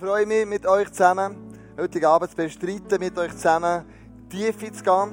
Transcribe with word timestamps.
freue 0.00 0.24
mich, 0.24 0.46
mit 0.46 0.66
euch 0.66 0.90
zusammen 0.90 1.36
heute 1.76 2.08
Abend 2.08 2.30
zu 2.30 2.36
bestreiten, 2.36 2.98
mit 2.98 3.18
euch 3.18 3.32
zusammen 3.32 3.84
Tiefe 4.30 4.72
zu 4.72 4.82
gehen. 4.82 5.12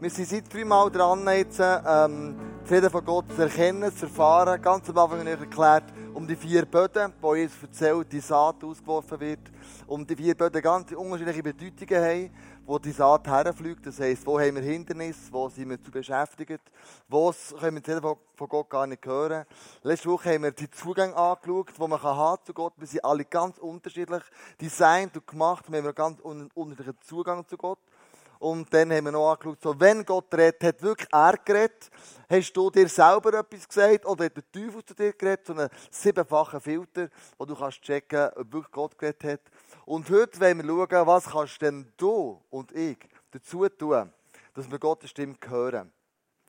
Wir 0.00 0.10
sind 0.10 0.28
seit 0.28 0.54
dreimal 0.54 0.88
dran, 0.92 1.26
jetzt, 1.26 1.58
ähm, 1.58 2.36
die 2.62 2.68
Frieden 2.68 2.88
von 2.88 3.04
Gott 3.04 3.24
zu 3.34 3.42
erkennen, 3.42 3.92
zu 3.92 4.06
erfahren. 4.06 4.62
Ganz 4.62 4.88
am 4.88 4.96
Anfang 4.96 5.18
habe 5.18 5.30
ich 5.30 5.40
erklärt, 5.40 5.82
um 6.14 6.24
die 6.24 6.36
vier 6.36 6.66
Böden, 6.66 7.12
wo 7.20 7.34
Jesus 7.34 7.60
erzählt, 7.62 8.12
die 8.12 8.20
Saat 8.20 8.62
ausgeworfen 8.62 9.18
wird. 9.18 9.40
Um 9.88 10.06
die 10.06 10.14
vier 10.14 10.36
Böden 10.36 10.62
ganz 10.62 10.92
unterschiedliche 10.92 11.42
Bedeutungen 11.42 12.04
haben, 12.04 12.30
wo 12.68 12.78
die 12.78 12.92
Saat 12.92 13.26
herfliegt. 13.26 13.86
Das 13.86 13.98
heisst, 13.98 14.26
wo 14.26 14.38
haben 14.38 14.56
wir 14.56 14.62
Hindernisse, 14.62 15.32
wo 15.32 15.48
sind 15.48 15.70
wir 15.70 15.82
zu 15.82 15.90
beschäftigt, 15.90 16.60
wo 17.08 17.32
können 17.58 17.82
wir 17.82 18.00
von, 18.02 18.48
Gott 18.48 18.68
gar 18.68 18.86
nicht 18.86 19.06
hören. 19.06 19.46
Letzte 19.82 20.10
Woche 20.10 20.34
haben 20.34 20.42
wir 20.42 20.52
die 20.52 20.70
Zugänge 20.70 21.16
angeschaut, 21.16 21.70
die 21.74 21.88
man 21.88 22.02
haben 22.02 22.44
zu 22.44 22.52
Gott. 22.52 22.74
Wir 22.76 22.86
sind 22.86 23.02
alle 23.02 23.24
ganz 23.24 23.56
unterschiedlich 23.56 24.22
designt 24.60 25.16
und 25.16 25.26
gemacht. 25.26 25.64
Wir 25.68 25.78
haben 25.78 25.86
einen 25.86 25.94
ganz 25.94 26.20
unterschiedlichen 26.20 27.00
Zugang 27.00 27.48
zu 27.48 27.56
Gott. 27.56 27.78
Und 28.38 28.72
dann 28.72 28.92
haben 28.92 29.06
wir 29.06 29.12
noch 29.12 29.32
angeschaut, 29.32 29.62
so, 29.62 29.80
wenn 29.80 30.04
Gott 30.04 30.32
redet, 30.32 30.62
hat 30.62 30.82
wirklich 30.82 31.08
er 31.10 31.36
geredet? 31.38 31.90
Hast 32.28 32.52
du 32.52 32.70
dir 32.70 32.88
selber 32.88 33.34
etwas 33.34 33.66
gesagt 33.66 34.06
oder 34.06 34.26
hat 34.26 34.36
der 34.36 34.52
Teufel 34.52 34.84
zu 34.84 34.94
dir 34.94 35.12
geredet? 35.12 35.46
So 35.46 35.54
einen 35.54 35.68
siebenfachen 35.90 36.60
Filter, 36.60 37.08
wo 37.36 37.46
du 37.46 37.56
kannst 37.56 37.82
checken, 37.82 38.28
ob 38.36 38.52
wirklich 38.52 38.70
Gott 38.70 38.98
geredet 38.98 39.24
hat. 39.24 39.40
Und 39.88 40.10
heute 40.10 40.38
wollen 40.38 40.58
wir 40.58 40.86
schauen, 40.86 41.06
was 41.06 41.24
kannst 41.30 41.62
denn 41.62 41.90
du 41.96 42.38
und 42.50 42.72
ich 42.72 42.98
dazu 43.30 43.66
tun, 43.70 44.12
dass 44.52 44.70
wir 44.70 44.78
Gottes 44.78 45.08
Stimme 45.08 45.36
hören. 45.48 45.90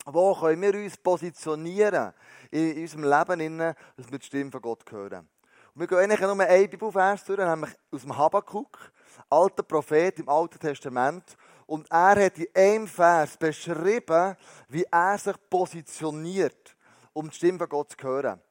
Wo 0.05 0.35
können 0.35 0.61
wir 0.61 0.73
uns 0.73 0.97
positionieren 0.97 2.11
in 2.51 2.81
unserem 2.81 3.03
Leben, 3.05 3.57
dass 3.95 4.11
wir 4.11 4.19
die 4.19 4.25
Stimme 4.25 4.51
von 4.51 4.61
Gott 4.61 4.91
hören. 4.91 5.29
Und 5.73 5.79
wir 5.79 5.87
gehen 5.87 5.99
eigentlich 5.99 6.19
nur 6.19 6.37
einen 6.37 6.69
Bibelvers 6.69 7.23
durch, 7.23 7.39
nämlich 7.39 7.69
aus 7.89 8.01
dem 8.01 8.17
Habakkuk, 8.17 8.91
alter 9.29 9.63
Prophet 9.63 10.19
im 10.19 10.27
Alten 10.27 10.59
Testament. 10.59 11.37
Und 11.65 11.89
er 11.89 12.25
hat 12.25 12.37
in 12.37 12.47
einem 12.53 12.87
Vers 12.89 13.37
beschrieben, 13.37 14.35
wie 14.67 14.83
er 14.91 15.17
sich 15.17 15.37
positioniert, 15.49 16.75
um 17.13 17.29
die 17.29 17.35
Stimme 17.37 17.59
von 17.59 17.69
Gott 17.69 17.91
zu 17.91 18.05
hören. 18.05 18.41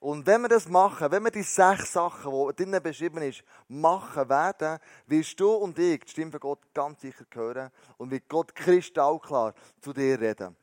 Und 0.00 0.26
wenn 0.26 0.42
wir 0.42 0.48
das 0.48 0.68
machen, 0.68 1.10
wenn 1.10 1.24
wir 1.24 1.32
die 1.32 1.42
sechs 1.42 1.92
Sachen, 1.92 2.30
die 2.30 2.56
drinnen 2.56 2.82
beschrieben 2.82 3.20
ist, 3.20 3.42
machen 3.66 4.28
werden, 4.28 4.78
wirst 5.06 5.40
du 5.40 5.50
und 5.50 5.76
ich 5.78 6.00
die 6.04 6.10
Stimme 6.10 6.30
von 6.30 6.40
Gott 6.40 6.60
ganz 6.72 7.00
sicher 7.00 7.24
hören 7.32 7.70
und 7.96 8.10
wird 8.10 8.28
Gott 8.28 8.54
kristallklar 8.54 9.54
zu 9.80 9.92
dir 9.92 10.20
reden. 10.20 10.56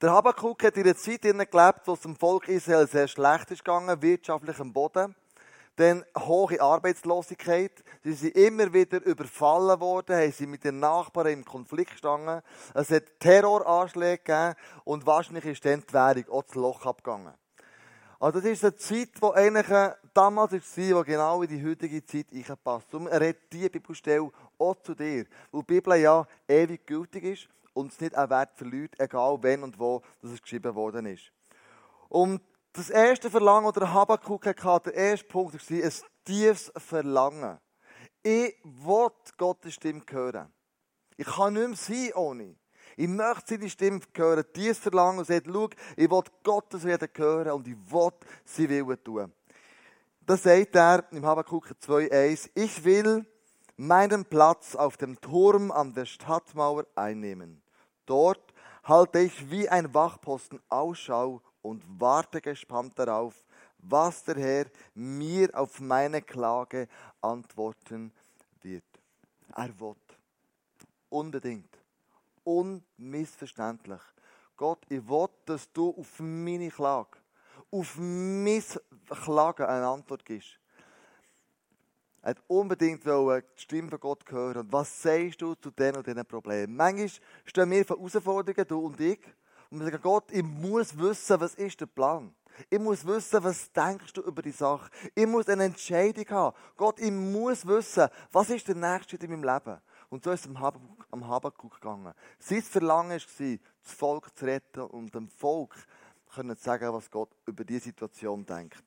Der 0.00 0.12
Habakkuk 0.12 0.64
hat 0.64 0.76
in 0.76 0.84
einer 0.84 0.96
Zeit 0.96 1.22
gelebt, 1.22 1.80
wo 1.84 1.92
es 1.92 2.00
dem 2.00 2.16
Volk 2.16 2.48
Israel 2.48 2.88
sehr 2.88 3.08
schlecht 3.08 3.50
ist 3.52 3.64
gegangen, 3.64 4.02
wirtschaftlich 4.02 4.58
am 4.58 4.72
Boden. 4.72 5.14
Dann 5.76 6.04
hohe 6.16 6.60
Arbeitslosigkeit. 6.60 7.84
Sie 8.02 8.12
sind 8.12 8.36
immer 8.36 8.72
wieder 8.72 9.00
überfallen 9.04 9.78
worden, 9.78 10.16
haben 10.16 10.32
sie 10.32 10.46
mit 10.46 10.64
den 10.64 10.80
Nachbarn 10.80 11.28
im 11.28 11.44
Konflikt 11.44 11.92
gestanden. 11.92 12.42
Es 12.74 12.90
hat 12.90 13.04
Terroranschläge 13.20 14.18
gegeben 14.18 14.54
und 14.82 15.06
wahrscheinlich 15.06 15.44
ist 15.44 15.64
dann 15.64 15.84
die 15.88 15.92
Währung 15.92 16.28
auch 16.30 16.42
das 16.42 16.54
Loch 16.56 16.84
abgegangen. 16.84 17.34
Also 18.20 18.40
das 18.40 18.50
ist 18.50 18.64
eine 18.64 18.76
Zeit, 18.76 19.10
die 19.22 19.32
eigentlich 19.32 19.68
äh, 19.68 19.92
damals 20.12 20.52
war, 20.52 21.04
die 21.04 21.10
genau 21.10 21.42
in 21.42 21.48
die 21.48 21.64
heutige 21.64 22.04
Zeit 22.04 22.26
passt. 22.64 22.92
Er 22.92 23.20
redet 23.20 23.52
diese 23.52 23.70
Bibelstelle 23.70 24.30
auch 24.58 24.74
zu 24.82 24.94
dir, 24.94 25.24
weil 25.52 25.62
die 25.62 25.66
Bibel 25.66 25.94
ja 25.94 26.26
ewig 26.48 26.84
gültig 26.84 27.22
ist 27.22 27.48
und 27.74 27.92
es 27.92 28.00
nicht 28.00 28.16
einen 28.16 28.28
Wert 28.28 28.50
verliert, 28.56 28.98
egal 28.98 29.38
wann 29.40 29.62
und 29.62 29.78
wo 29.78 30.02
das 30.20 30.42
geschrieben 30.42 30.74
worden 30.74 31.06
ist. 31.06 31.30
Und 32.08 32.40
das 32.72 32.90
erste 32.90 33.30
Verlangen, 33.30 33.66
oder 33.66 33.80
der 33.80 33.94
Habakkuk 33.94 34.46
hatte, 34.64 34.90
der 34.90 35.10
erste 35.10 35.26
Punkt 35.26 35.54
war 35.54 35.84
ein 35.84 35.92
tiefes 36.24 36.72
Verlangen. 36.76 37.58
Ich 38.22 38.56
will 38.64 39.10
Gottes 39.36 39.74
Stimme 39.74 40.02
hören. 40.10 40.52
Ich 41.16 41.26
kann 41.26 41.54
nicht 41.54 41.68
mehr 41.68 41.76
sein 41.76 42.12
ohne. 42.14 42.56
Ich 42.98 43.06
möchte 43.06 43.54
seine 43.54 43.70
Stimme 43.70 44.00
hören, 44.12 44.44
tiefes 44.52 44.78
Verlangen 44.78 45.20
und 45.20 45.24
sagt, 45.24 45.46
schau, 45.46 45.68
ich 45.96 46.10
will 46.10 46.22
Gottes 46.42 46.84
Reden 46.84 47.08
hören 47.14 47.52
und 47.52 47.68
ich 47.68 47.76
will 47.92 48.10
sie 48.44 48.68
Willen 48.68 49.04
tun. 49.04 49.32
Das 50.26 50.42
sagt 50.42 50.74
er 50.74 51.04
im 51.12 51.24
Habakkuk 51.24 51.76
2,1. 51.80 52.50
Ich 52.56 52.82
will 52.82 53.24
meinen 53.76 54.24
Platz 54.24 54.74
auf 54.74 54.96
dem 54.96 55.20
Turm 55.20 55.70
an 55.70 55.94
der 55.94 56.06
Stadtmauer 56.06 56.86
einnehmen. 56.96 57.62
Dort 58.04 58.52
halte 58.82 59.20
ich 59.20 59.48
wie 59.48 59.68
ein 59.68 59.94
Wachposten 59.94 60.60
Ausschau 60.68 61.40
und 61.62 61.84
warte 62.00 62.40
gespannt 62.40 62.98
darauf, 62.98 63.44
was 63.78 64.24
der 64.24 64.38
Herr 64.38 64.66
mir 64.94 65.50
auf 65.52 65.78
meine 65.78 66.20
Klage 66.20 66.88
antworten 67.20 68.12
wird. 68.60 68.82
Er 69.54 69.78
wird 69.78 70.18
unbedingt, 71.10 71.77
unmissverständlich. 72.48 74.00
Gott, 74.56 74.80
ich 74.88 75.06
will, 75.06 75.28
dass 75.44 75.70
du 75.72 75.90
auf 75.90 76.18
meine 76.18 76.70
Klage, 76.70 77.18
auf 77.70 77.96
meine 77.98 78.62
Klage 79.24 79.68
eine 79.68 79.86
Antwort 79.86 80.24
gibst. 80.24 80.58
Er 82.22 82.30
hat 82.30 82.42
unbedingt 82.48 83.04
die 83.04 83.42
Stimme 83.56 83.90
von 83.90 84.00
Gott 84.00 84.24
hören. 84.30 84.62
Und 84.62 84.72
was 84.72 85.02
sagst 85.02 85.40
du 85.40 85.54
zu 85.54 85.70
diesen 85.70 85.96
und 85.96 86.06
diesen 86.06 86.24
Problemen? 86.24 86.74
Manchmal 86.74 87.10
stehen 87.44 87.70
wir 87.70 87.84
vor 87.84 87.96
Herausforderungen, 87.96 88.66
du 88.66 88.78
und 88.80 89.00
ich, 89.00 89.20
und 89.70 89.80
wir 89.80 89.86
sagen, 89.86 90.02
Gott, 90.02 90.32
ich 90.32 90.42
muss 90.42 90.98
wissen, 90.98 91.40
was 91.40 91.54
ist 91.54 91.80
der 91.80 91.86
Plan? 91.86 92.34
Ich 92.70 92.78
muss 92.78 93.06
wissen, 93.06 93.44
was 93.44 93.70
denkst 93.70 94.12
du 94.14 94.22
über 94.22 94.42
die 94.42 94.50
Sache? 94.50 94.90
Ich 95.14 95.26
muss 95.26 95.48
eine 95.48 95.64
Entscheidung 95.64 96.28
haben. 96.30 96.56
Gott, 96.76 96.98
ich 96.98 97.12
muss 97.12 97.66
wissen, 97.66 98.08
was 98.32 98.50
ist 98.50 98.66
der 98.66 98.74
nächste 98.74 99.10
Schritt 99.10 99.24
in 99.24 99.30
meinem 99.30 99.44
Leben? 99.44 99.80
Und 100.10 100.24
so 100.24 100.30
ist 100.30 100.46
es 100.46 100.56
am 101.10 101.28
Habakkuk 101.28 101.74
gegangen. 101.74 102.14
Sein 102.38 102.62
Verlangen 102.62 103.20
war, 103.20 103.58
das 103.82 103.92
Volk 103.92 104.36
zu 104.36 104.44
retten 104.44 104.82
und 104.82 105.14
dem 105.14 105.28
Volk 105.28 105.74
zu 106.34 106.54
sagen, 106.56 106.92
was 106.92 107.10
Gott 107.10 107.30
über 107.46 107.64
diese 107.64 107.84
Situation 107.84 108.44
denkt. 108.44 108.84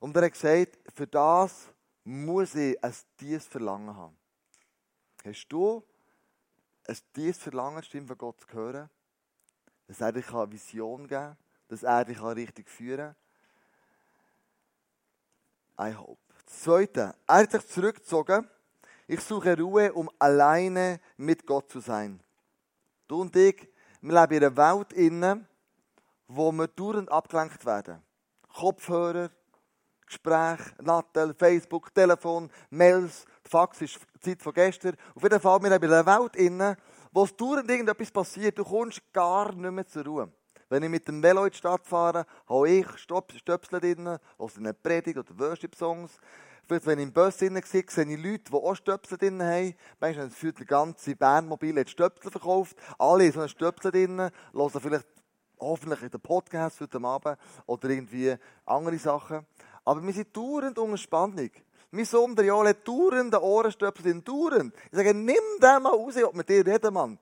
Und 0.00 0.16
er 0.16 0.24
hat 0.24 0.32
gesagt, 0.32 0.78
für 0.94 1.06
das 1.06 1.68
muss 2.04 2.54
ich 2.54 2.82
ein 2.82 2.94
tiefes 3.16 3.46
Verlangen 3.46 3.96
haben. 3.96 4.16
Hast 5.24 5.48
du 5.48 5.82
ein 6.86 6.96
tiefes 7.12 7.42
Verlangen, 7.42 7.80
die 7.80 7.86
Stimme 7.86 8.06
von 8.06 8.18
Gott 8.18 8.40
zu 8.40 8.52
hören? 8.52 8.90
dass 9.86 10.00
er 10.00 10.12
dich 10.12 10.32
eine 10.32 10.50
Vision 10.50 11.06
geben 11.06 11.08
kann, 11.08 11.36
dass 11.68 11.82
er 11.82 12.04
dich 12.04 12.22
richtig 12.22 12.68
führen 12.68 13.14
kann. 15.76 15.90
I 15.90 15.94
hope. 15.94 16.20
Zweite, 16.46 17.14
er 17.26 17.34
hat 17.34 17.52
sich 17.52 17.66
zurückgezogen. 17.66 18.48
Ich 19.06 19.20
suche 19.20 19.56
Ruhe, 19.56 19.92
um 19.92 20.10
alleine 20.18 21.00
mit 21.16 21.46
Gott 21.46 21.70
zu 21.70 21.80
sein. 21.80 22.20
Du 23.06 23.20
und 23.20 23.36
ich, 23.36 23.68
wir 24.00 24.20
leben 24.20 24.34
in 24.34 24.44
einer 24.44 24.56
Welt 24.56 24.92
innen, 24.92 25.46
wo 26.26 26.50
wir 26.50 26.66
dauernd 26.66 27.10
abgelenkt 27.10 27.64
werden. 27.64 28.02
Kopfhörer, 28.52 29.30
Gespräch, 30.06 30.60
Nattel, 30.82 31.34
Facebook, 31.34 31.94
Telefon, 31.94 32.50
Mails, 32.70 33.26
Fax 33.44 33.80
ist 33.82 33.98
die 34.16 34.30
Zeit 34.30 34.42
von 34.42 34.52
gestern. 34.52 34.96
Auf 35.14 35.22
jeden 35.22 35.40
Fall, 35.40 35.62
wir 35.62 35.70
leben 35.70 35.84
in 35.84 35.92
einer 35.92 36.06
Welt 36.06 36.36
innen, 36.36 36.76
wo 37.12 37.24
es 37.24 37.36
dauernd 37.36 37.70
irgendetwas 37.70 38.10
passiert, 38.10 38.58
du 38.58 38.64
kommst 38.64 39.00
gar 39.12 39.52
nicht 39.54 39.70
mehr 39.70 39.86
zur 39.86 40.04
Ruhe. 40.04 40.32
Wenn 40.68 40.82
ich 40.82 40.90
mit 40.90 41.06
dem 41.06 41.22
Velo 41.22 41.44
in 41.44 41.50
die 41.50 41.56
Stadt 41.56 41.86
fahre, 41.86 42.26
habe 42.48 42.68
ich 42.68 42.86
Stöpsel 42.98 43.80
drin, 43.80 44.18
oder 44.36 44.56
eine 44.56 44.74
Predigt 44.74 45.16
oder 45.16 45.38
Worship-Songs. 45.38 46.18
Vielleicht, 46.66 46.86
wenn 46.86 46.98
ich 46.98 47.04
im 47.04 47.12
Bus 47.12 47.36
drin 47.36 47.54
war, 47.54 47.62
sehe 47.64 47.84
ich 47.86 47.96
Leute, 47.96 48.50
die 48.50 48.52
auch 48.52 48.74
Stöpsel 48.74 49.18
drin 49.18 49.40
haben. 49.40 49.74
Manchmal 50.00 50.30
führt 50.30 50.58
der 50.58 50.66
ganze 50.66 51.14
Bernmobil 51.14 51.86
Stöpsel 51.86 52.28
verkauft. 52.28 52.76
Alle 52.98 53.24
haben 53.24 53.32
so 53.32 53.40
einen 53.40 53.48
Stöpsel 53.48 53.92
drin, 53.92 54.30
hören 54.52 54.80
vielleicht 54.80 55.06
hoffentlich 55.60 56.02
in 56.02 56.10
den 56.10 56.20
Podcast 56.20 56.80
heute 56.80 57.00
Abend 57.04 57.38
oder 57.66 57.88
irgendwie 57.88 58.34
andere 58.64 58.98
Sachen. 58.98 59.46
Aber 59.84 60.02
wir 60.02 60.12
sind 60.12 60.36
dauernd 60.36 60.76
unter 60.76 60.96
Spannung. 60.96 61.50
Mein 61.92 62.04
Sohn, 62.04 62.34
der 62.34 62.46
Joel, 62.46 62.70
hat 62.70 62.86
dauernd 62.86 63.32
Ohrenstöpsel 63.36 64.10
in 64.10 64.24
dauernd. 64.24 64.74
Ich 64.90 64.96
sage, 64.96 65.14
nimm 65.14 65.36
den 65.62 65.82
mal 65.82 65.90
raus, 65.90 66.16
ob 66.24 66.34
mit 66.34 66.48
dir 66.48 66.66
reden, 66.66 66.92
Mann. 66.92 67.16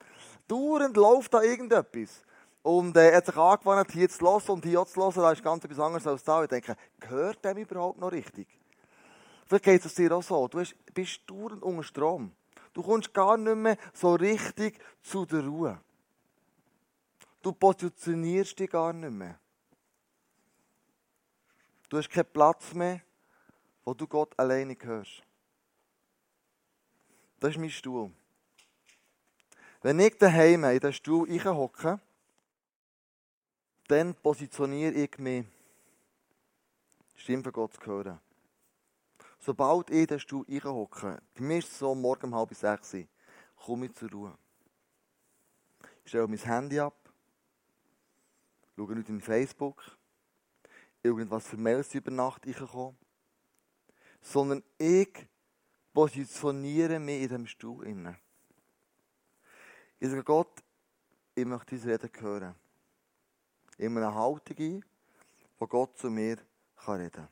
Dauernd 0.48 0.96
läuft 0.96 1.34
da 1.34 1.42
irgendetwas. 1.42 2.22
Und 2.62 2.96
äh, 2.96 3.10
er 3.10 3.18
hat 3.18 3.26
sich 3.26 3.36
angewandt, 3.36 3.92
hier 3.92 4.08
zu 4.08 4.24
hören 4.24 4.42
und 4.48 4.64
hier 4.64 4.86
zu 4.86 5.02
hören, 5.02 5.12
da 5.16 5.32
ist 5.32 5.44
ganz 5.44 5.62
etwas 5.66 5.80
anderes 5.80 6.06
als 6.06 6.24
da. 6.24 6.42
Ich 6.42 6.48
denke, 6.48 6.76
gehört 6.98 7.44
dem 7.44 7.58
überhaupt 7.58 8.00
noch 8.00 8.10
richtig? 8.10 8.48
Vielleicht 9.46 9.64
geht 9.64 9.84
es 9.84 9.94
dir 9.94 10.12
auch 10.12 10.22
so. 10.22 10.48
Du 10.48 10.62
bist 10.92 11.20
dauernd 11.26 11.62
unter 11.62 11.82
Strom. 11.82 12.32
Du 12.72 12.82
kommst 12.82 13.12
gar 13.12 13.36
nicht 13.36 13.56
mehr 13.56 13.76
so 13.92 14.14
richtig 14.14 14.78
zu 15.02 15.24
der 15.26 15.44
Ruhe. 15.44 15.80
Du 17.42 17.52
positionierst 17.52 18.58
dich 18.58 18.70
gar 18.70 18.92
nicht 18.92 19.12
mehr. 19.12 19.38
Du 21.88 21.98
hast 21.98 22.10
keinen 22.10 22.32
Platz 22.32 22.72
mehr 22.74 23.00
wo 23.84 23.94
du 23.94 24.06
Gott 24.06 24.38
alleine 24.38 24.76
hörst. 24.80 25.22
Das 27.38 27.50
ist 27.50 27.58
mein 27.58 27.70
Stuhl. 27.70 28.10
Wenn 29.82 30.00
ich 30.00 30.16
daheim 30.16 30.64
in 30.64 30.80
den 30.80 30.92
Stuhl 30.92 31.28
hocke, 31.44 32.00
dann 33.88 34.14
positioniere 34.14 34.92
ich 34.92 35.18
mich, 35.18 35.44
Stimme 37.16 37.42
von 37.42 37.52
Gott 37.52 37.74
zu 37.74 37.84
hören. 37.84 38.18
Sobald 39.44 39.90
ich 39.90 40.00
in 40.00 40.06
den 40.06 40.20
Stuhl 40.20 40.46
reinhocke, 40.48 41.20
es 41.34 41.78
so 41.78 41.94
morgen 41.94 42.32
um 42.32 42.34
halb 42.34 42.54
sechs, 42.54 42.96
komme 43.56 43.86
ich 43.86 43.94
zur 43.94 44.10
Ruhe. 44.10 44.38
Ich 46.02 46.08
stelle 46.08 46.26
mein 46.26 46.38
Handy 46.38 46.80
ab, 46.80 47.12
schaue 48.74 48.94
nicht 48.94 49.08
in 49.10 49.20
Facebook, 49.20 49.82
irgendwas 51.02 51.46
für 51.46 51.58
Mails 51.58 51.94
über 51.94 52.10
Nacht 52.10 52.46
reinkommen, 52.46 52.96
sondern 54.22 54.62
ich 54.78 55.28
positioniere 55.92 56.98
mich 56.98 57.16
in 57.16 57.28
diesem 57.28 57.46
Stuhl. 57.46 57.86
Innen. 57.86 58.16
Ich 60.00 60.08
sage 60.08 60.24
Gott, 60.24 60.62
ich 61.34 61.44
möchte 61.44 61.76
diese 61.76 61.88
Rede 61.88 62.10
hören. 62.18 62.54
In 63.76 63.96
einer 63.96 64.14
Haltung 64.14 64.56
ein, 64.58 64.84
wo 65.58 65.66
Gott 65.66 65.98
zu 65.98 66.08
mir 66.08 66.38
reden 66.88 67.12
kann. 67.12 67.28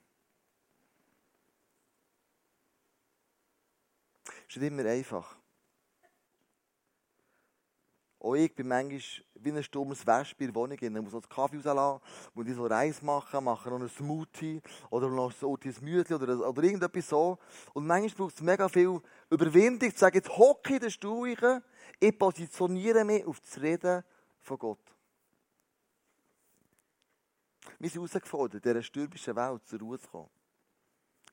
Es 4.25 4.41
ist 4.57 4.63
nicht 4.63 4.73
immer 4.73 4.89
einfach. 4.89 5.37
Auch 8.21 8.35
ich 8.35 8.55
bin 8.55 8.69
manchmal 8.69 9.01
wie 9.35 9.51
ein 9.51 9.65
stummes 9.65 10.07
Wespe 10.07 10.45
in 10.45 10.53
der 10.53 10.55
Wohnung. 10.55 10.79
Ich 10.81 10.91
muss 10.91 11.11
so 11.11 11.21
den 11.21 11.29
Kaffee 11.29 11.57
rauslassen, 11.57 12.01
muss 12.35 12.47
ich 12.47 12.55
so 12.55 12.67
Reis 12.67 13.03
machen, 13.03 13.43
mache 13.43 13.69
noch 13.69 13.81
einen 13.81 13.89
Smoothie 13.89 14.63
oder 14.91 15.09
noch 15.09 15.33
so 15.33 15.57
ein 15.57 15.75
Müsli 15.81 16.15
oder, 16.15 16.49
oder 16.49 16.63
irgendetwas 16.63 17.09
so. 17.09 17.39
Und 17.73 17.87
manchmal 17.87 18.27
braucht 18.27 18.37
es 18.37 18.41
mega 18.41 18.69
viel 18.69 19.01
Überwindung, 19.29 19.91
zu 19.91 19.99
sagen, 19.99 20.17
jetzt 20.17 20.29
hocke 20.29 20.69
ich 20.69 20.77
in 20.77 20.81
den 20.83 20.91
Stuhl 20.91 21.63
ich 21.99 22.19
positioniere 22.19 23.05
mich 23.05 23.25
auf 23.25 23.41
das 23.41 23.61
Reden 23.61 24.05
von 24.41 24.59
Gott. 24.59 24.95
Wir 27.79 27.91
sind 27.91 28.03
herausgefordert, 28.03 28.65
in 28.65 28.73
dieser 28.73 28.83
stürmischen 28.83 29.35
Welt 29.35 29.67
zur 29.67 29.81
Ruhe 29.81 29.99
zu 29.99 30.09
kommen. 30.09 30.31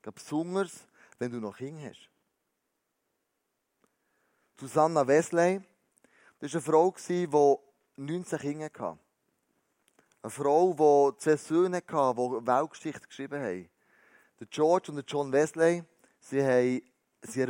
Besonders, 0.02 0.88
wenn 1.20 1.32
du 1.32 1.40
noch 1.40 1.58
Kinder 1.58 1.90
hast. 1.90 2.10
Susanna 4.60 5.08
Wesley, 5.08 5.62
das 6.40 6.54
war 6.54 6.60
eine 6.60 6.62
Frau, 6.62 6.96
die 7.08 7.28
19 7.96 8.40
Kinder 8.40 8.66
hatte. 8.66 9.00
Eine 10.22 10.30
Frau, 10.30 11.12
die 11.12 11.18
zwei 11.18 11.38
Söhne 11.38 11.78
hatte, 11.78 12.42
die 12.42 12.48
Weltgeschichte 12.48 13.08
geschrieben 13.08 13.42
haben. 13.42 13.70
Der 14.38 14.48
George 14.48 14.92
und 14.92 14.98
der 14.98 15.06
John 15.08 15.32
Wesley, 15.32 15.84
sie 16.20 16.44
haben 16.44 16.82
Sie 17.22 17.46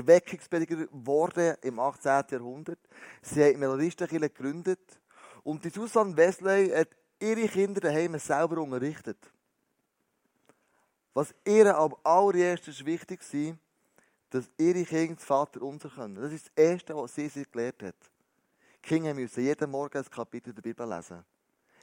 geworden 0.68 1.56
im 1.62 1.80
18. 1.80 2.26
Jahrhundert. 2.30 2.80
Sie 3.24 3.44
haben 3.44 3.60
Melodistenkirche 3.60 4.30
gegründet. 4.30 5.02
Und 5.44 5.66
die 5.66 5.70
Susanne 5.70 6.16
Wesley 6.16 6.70
hat 6.70 6.90
ihre 7.20 7.48
Kinder 7.48 7.82
daheim 7.82 8.20
selber 8.20 8.62
unterrichtet. 8.62 9.18
Was 11.16 11.34
ihr 11.44 11.76
am 11.76 11.96
allererstes 12.04 12.86
wichtig 12.86 13.22
war, 13.34 13.58
dass 14.30 14.50
ihre 14.58 14.84
Kinder 14.84 15.16
das 15.16 15.24
Vater 15.24 15.62
unser 15.62 15.90
können. 15.90 16.16
Das 16.16 16.31
ist 16.31 16.48
das 16.48 16.54
Erste, 16.56 16.96
was 16.96 17.16
sie 17.16 17.28
sich 17.28 17.50
gelernt 17.52 17.81
hat. 17.84 17.96
Die 18.84 18.88
Kinder 18.88 19.14
müssen 19.14 19.44
jeden 19.44 19.70
Morgen 19.72 19.98
ein 19.98 20.06
Kapitel 20.06 20.54
der 20.54 20.62
Bibel 20.62 20.88
lesen. 20.88 21.24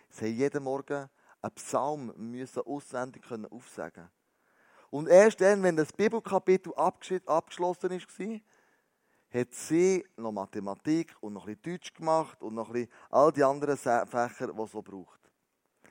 Sie 0.09 0.27
haben 0.27 0.35
jeden 0.35 0.63
Morgen 0.63 1.09
einen 1.43 1.55
Psalm 1.55 2.13
müssen 2.17 2.63
auswendig 2.63 3.23
können 3.23 3.47
aufsagen 3.47 4.09
Und 4.91 5.09
erst 5.09 5.41
dann, 5.41 5.63
wenn 5.63 5.77
das 5.77 5.93
Bibelkapitel 5.93 6.73
abgeschlossen 6.75 7.91
war, 7.91 8.41
hat 9.29 9.55
sie 9.55 10.05
noch 10.17 10.33
Mathematik 10.33 11.15
und 11.21 11.35
noch 11.35 11.47
ein 11.47 11.61
Deutsch 11.61 11.93
gemacht 11.93 12.43
und 12.43 12.55
noch 12.55 12.73
ein 12.73 12.89
all 13.11 13.33
die 13.33 13.45
anderen 13.45 13.77
Fächer, 13.77 14.53
die 14.53 14.67
so 14.67 14.83
braucht. 14.83 15.21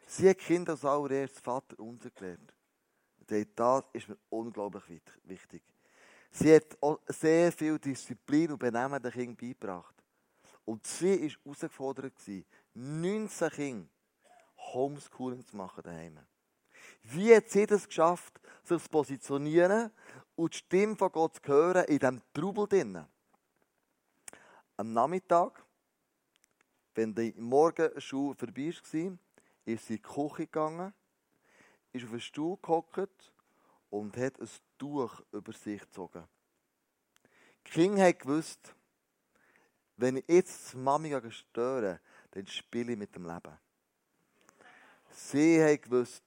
Sie 0.08 0.30
hat 0.30 0.38
Kinder 0.38 0.74
als 0.74 0.86
allererstes 0.86 1.42
Vater 1.42 1.80
unser 1.80 2.10
gelernt. 2.12 2.54
Das 3.28 3.84
ist 3.94 4.08
mir 4.08 4.18
unglaublich 4.30 5.02
wichtig. 5.24 5.64
Sie 6.38 6.54
hat 6.54 6.78
sehr 7.08 7.50
viel 7.50 7.80
Disziplin 7.80 8.52
und 8.52 8.60
Benehmen 8.60 9.02
den 9.02 9.12
Kindern 9.12 9.36
beigebracht. 9.38 9.96
Und 10.66 10.86
sie 10.86 11.22
war 11.22 11.30
herausgefordert, 11.46 12.14
19 12.74 13.50
Kinder 13.52 13.90
Homeschooling 14.74 15.46
zu 15.46 15.56
machen 15.56 15.82
daheim. 15.84 16.20
Wie 17.04 17.34
hat 17.34 17.50
sie 17.50 17.66
das 17.66 17.88
geschafft, 17.88 18.42
sich 18.64 18.84
zu 18.84 18.90
positionieren 18.90 19.92
und 20.36 20.54
die 20.54 20.58
Stimme 20.58 20.98
von 20.98 21.12
Gott 21.14 21.38
zu 21.38 21.42
hören 21.48 21.86
in 21.86 22.00
diesem 22.00 22.22
Trubel 22.34 22.68
drinnen? 22.68 23.08
Am 24.76 24.92
Nachmittag, 24.92 25.64
wenn 26.96 27.16
die 27.16 27.34
Morgenschule 27.38 28.36
vorbei 28.36 28.66
war, 28.66 28.70
ist 28.74 28.86
sie 28.92 29.18
in 29.64 29.80
die 29.88 30.02
Küche 30.02 30.48
gegangen, 30.48 30.94
ist 31.94 32.04
auf 32.04 32.12
den 32.12 32.20
Stuhl 32.20 32.58
gehockt 32.62 33.32
und 34.00 34.18
hat 34.18 34.40
ein 34.42 34.50
Tuch 34.78 35.22
über 35.32 35.54
sich 35.54 35.80
gezogen. 35.80 36.24
Kinder 37.64 38.04
haben 38.04 38.18
gewusst, 38.18 38.76
wenn 39.96 40.18
ich 40.18 40.26
jetzt 40.28 40.74
die 40.74 40.78
Mami 40.78 41.16
störe, 41.32 42.02
dann 42.32 42.46
spiele 42.48 42.92
ich 42.92 42.98
mit 42.98 43.16
dem 43.16 43.26
Leben. 43.26 43.58
Sie 45.12 45.64
haben 45.64 45.82
gewusst, 45.82 46.24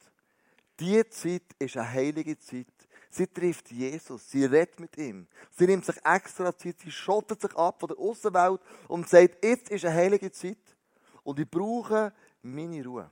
diese 0.80 1.10
Zeit 1.10 1.42
ist 1.58 1.76
eine 1.76 1.92
heilige 1.92 2.38
Zeit. 2.38 2.66
Sie 3.10 3.26
trifft 3.26 3.70
Jesus, 3.70 4.30
sie 4.30 4.46
redet 4.46 4.80
mit 4.80 4.96
ihm. 4.96 5.26
Sie 5.50 5.66
nimmt 5.66 5.84
sich 5.84 5.96
extra 6.04 6.56
Zeit, 6.56 6.78
sie 6.80 6.90
schottet 6.90 7.42
sich 7.42 7.54
ab 7.54 7.80
von 7.80 7.88
der 7.88 7.98
Außenwelt 7.98 8.62
und 8.88 9.08
sagt, 9.08 9.44
jetzt 9.44 9.70
ist 9.70 9.84
eine 9.84 9.94
heilige 9.94 10.32
Zeit 10.32 10.76
und 11.22 11.38
ich 11.38 11.50
brauche 11.50 12.14
meine 12.40 12.82
Ruhe. 12.82 13.10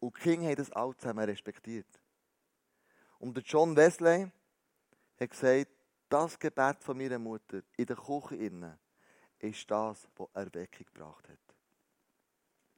Und 0.00 0.14
Kinder 0.14 0.48
haben 0.48 0.56
das 0.56 0.72
auch 0.72 0.94
zusammen 0.94 1.24
respektiert. 1.24 2.01
Und 3.22 3.36
der 3.36 3.44
John 3.44 3.76
Wesley 3.76 4.28
hat 5.20 5.30
gesagt, 5.30 5.70
das 6.08 6.36
Gebet 6.36 6.82
von 6.82 6.98
meiner 6.98 7.20
Mutter 7.20 7.62
in 7.76 7.86
der 7.86 7.94
Küche 7.94 8.34
innen 8.34 8.76
ist 9.38 9.70
das, 9.70 10.08
was 10.16 10.28
Erweckung 10.34 10.86
gebracht 10.92 11.28
hat. 11.28 11.38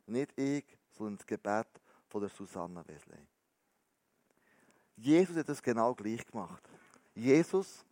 Nicht 0.05 0.39
ich, 0.39 0.67
sondern 0.93 1.17
das 1.17 1.27
Gebet 1.27 1.67
von 2.09 2.21
der 2.21 2.29
Susanna 2.29 2.87
Wesley. 2.87 3.27
Jesus 4.97 5.35
hat 5.35 5.49
das 5.49 5.63
genau 5.63 5.95
gleich 5.95 6.27
gemacht. 6.27 6.63
Jesus 7.15 7.83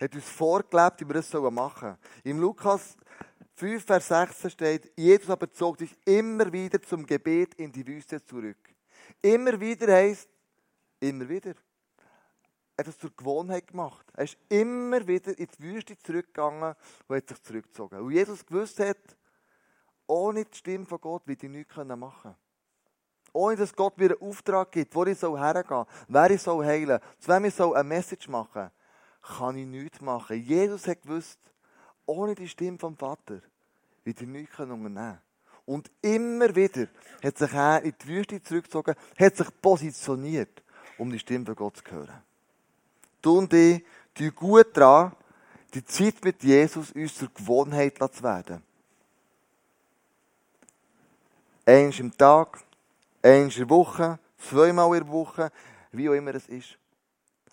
hat 0.00 0.14
uns 0.14 0.28
vorgelebt, 0.28 1.00
wie 1.00 1.08
wir 1.08 1.14
das 1.14 1.32
machen 1.32 1.80
sollen. 1.80 1.98
Im 2.22 2.38
Lukas 2.38 2.96
5, 3.56 3.84
Vers 3.84 4.06
16 4.06 4.50
steht, 4.50 4.92
Jesus 4.96 5.30
aber 5.30 5.50
zog 5.50 5.78
sich 5.78 5.96
immer 6.04 6.52
wieder 6.52 6.80
zum 6.80 7.04
Gebet 7.04 7.54
in 7.54 7.72
die 7.72 7.84
Wüste 7.84 8.24
zurück. 8.24 8.72
Immer 9.20 9.58
wieder 9.58 9.92
heisst, 9.92 10.28
immer 11.00 11.28
wieder 11.28 11.54
hat 12.82 12.88
es 12.88 12.98
zur 12.98 13.14
Gewohnheit 13.16 13.68
gemacht. 13.68 14.04
Er 14.14 14.24
ist 14.24 14.36
immer 14.48 15.06
wieder 15.06 15.38
in 15.38 15.46
die 15.46 15.62
Wüste 15.62 15.96
zurückgegangen 15.98 16.74
und 17.06 17.16
hat 17.16 17.28
sich 17.28 17.42
zurückgezogen. 17.42 18.00
Und 18.00 18.10
Jesus 18.10 18.44
gewusst 18.44 18.80
hat, 18.80 18.98
ohne 20.06 20.44
die 20.44 20.56
Stimme 20.56 20.84
von 20.84 21.00
Gott 21.00 21.26
würde 21.26 21.46
ich 21.46 21.52
nichts 21.52 21.76
machen 21.76 22.22
können. 22.22 22.34
Ohne 23.32 23.56
dass 23.56 23.74
Gott 23.74 23.96
mir 23.98 24.10
einen 24.10 24.20
Auftrag 24.20 24.72
gibt, 24.72 24.94
wo 24.94 25.04
ich 25.04 25.22
hergehen 25.22 25.64
soll, 25.68 25.86
wer 26.08 26.30
ich 26.30 26.42
soll 26.42 26.66
heilen 26.66 27.00
zu 27.18 27.28
wem 27.28 27.44
ich 27.44 27.54
soll 27.54 27.74
eine 27.74 27.88
Message 27.88 28.28
machen 28.28 28.70
kann 29.22 29.56
ich 29.56 29.66
nichts 29.66 30.00
machen. 30.00 30.36
Jesus 30.36 30.88
hat 30.88 31.02
gewusst, 31.02 31.38
ohne 32.04 32.34
die 32.34 32.48
Stimme 32.48 32.78
vom 32.78 32.96
Vater 32.96 33.40
würde 34.02 34.24
ich 34.24 34.28
nichts 34.28 34.58
unternehmen 34.58 35.20
Und 35.64 35.90
immer 36.02 36.54
wieder 36.56 36.88
hat 37.22 37.38
sich 37.38 37.52
er 37.52 37.82
in 37.82 37.94
die 38.02 38.08
Wüste 38.08 38.42
zurückgezogen, 38.42 38.96
hat 39.16 39.36
sich 39.36 39.48
positioniert, 39.62 40.64
um 40.98 41.10
die 41.10 41.20
Stimme 41.20 41.46
von 41.46 41.54
Gott 41.54 41.76
zu 41.76 41.84
hören 41.92 42.22
tun 43.22 43.48
die, 43.48 43.84
die 44.18 44.30
gut 44.30 44.76
dran, 44.76 45.12
die 45.72 45.84
Zeit 45.84 46.22
mit 46.24 46.42
Jesus 46.42 46.92
uns 46.92 47.16
zur 47.16 47.28
Gewohnheit 47.32 47.96
zu 47.96 48.22
werden. 48.22 48.62
Eins 51.64 51.98
im 52.00 52.16
Tag, 52.16 52.62
eins 53.22 53.56
in 53.56 53.68
der 53.68 53.70
Woche, 53.70 54.18
zweimal 54.36 54.96
in 54.96 55.04
der 55.04 55.12
Woche, 55.12 55.52
wie 55.92 56.08
auch 56.08 56.14
immer 56.14 56.34
es 56.34 56.48
ist. 56.48 56.76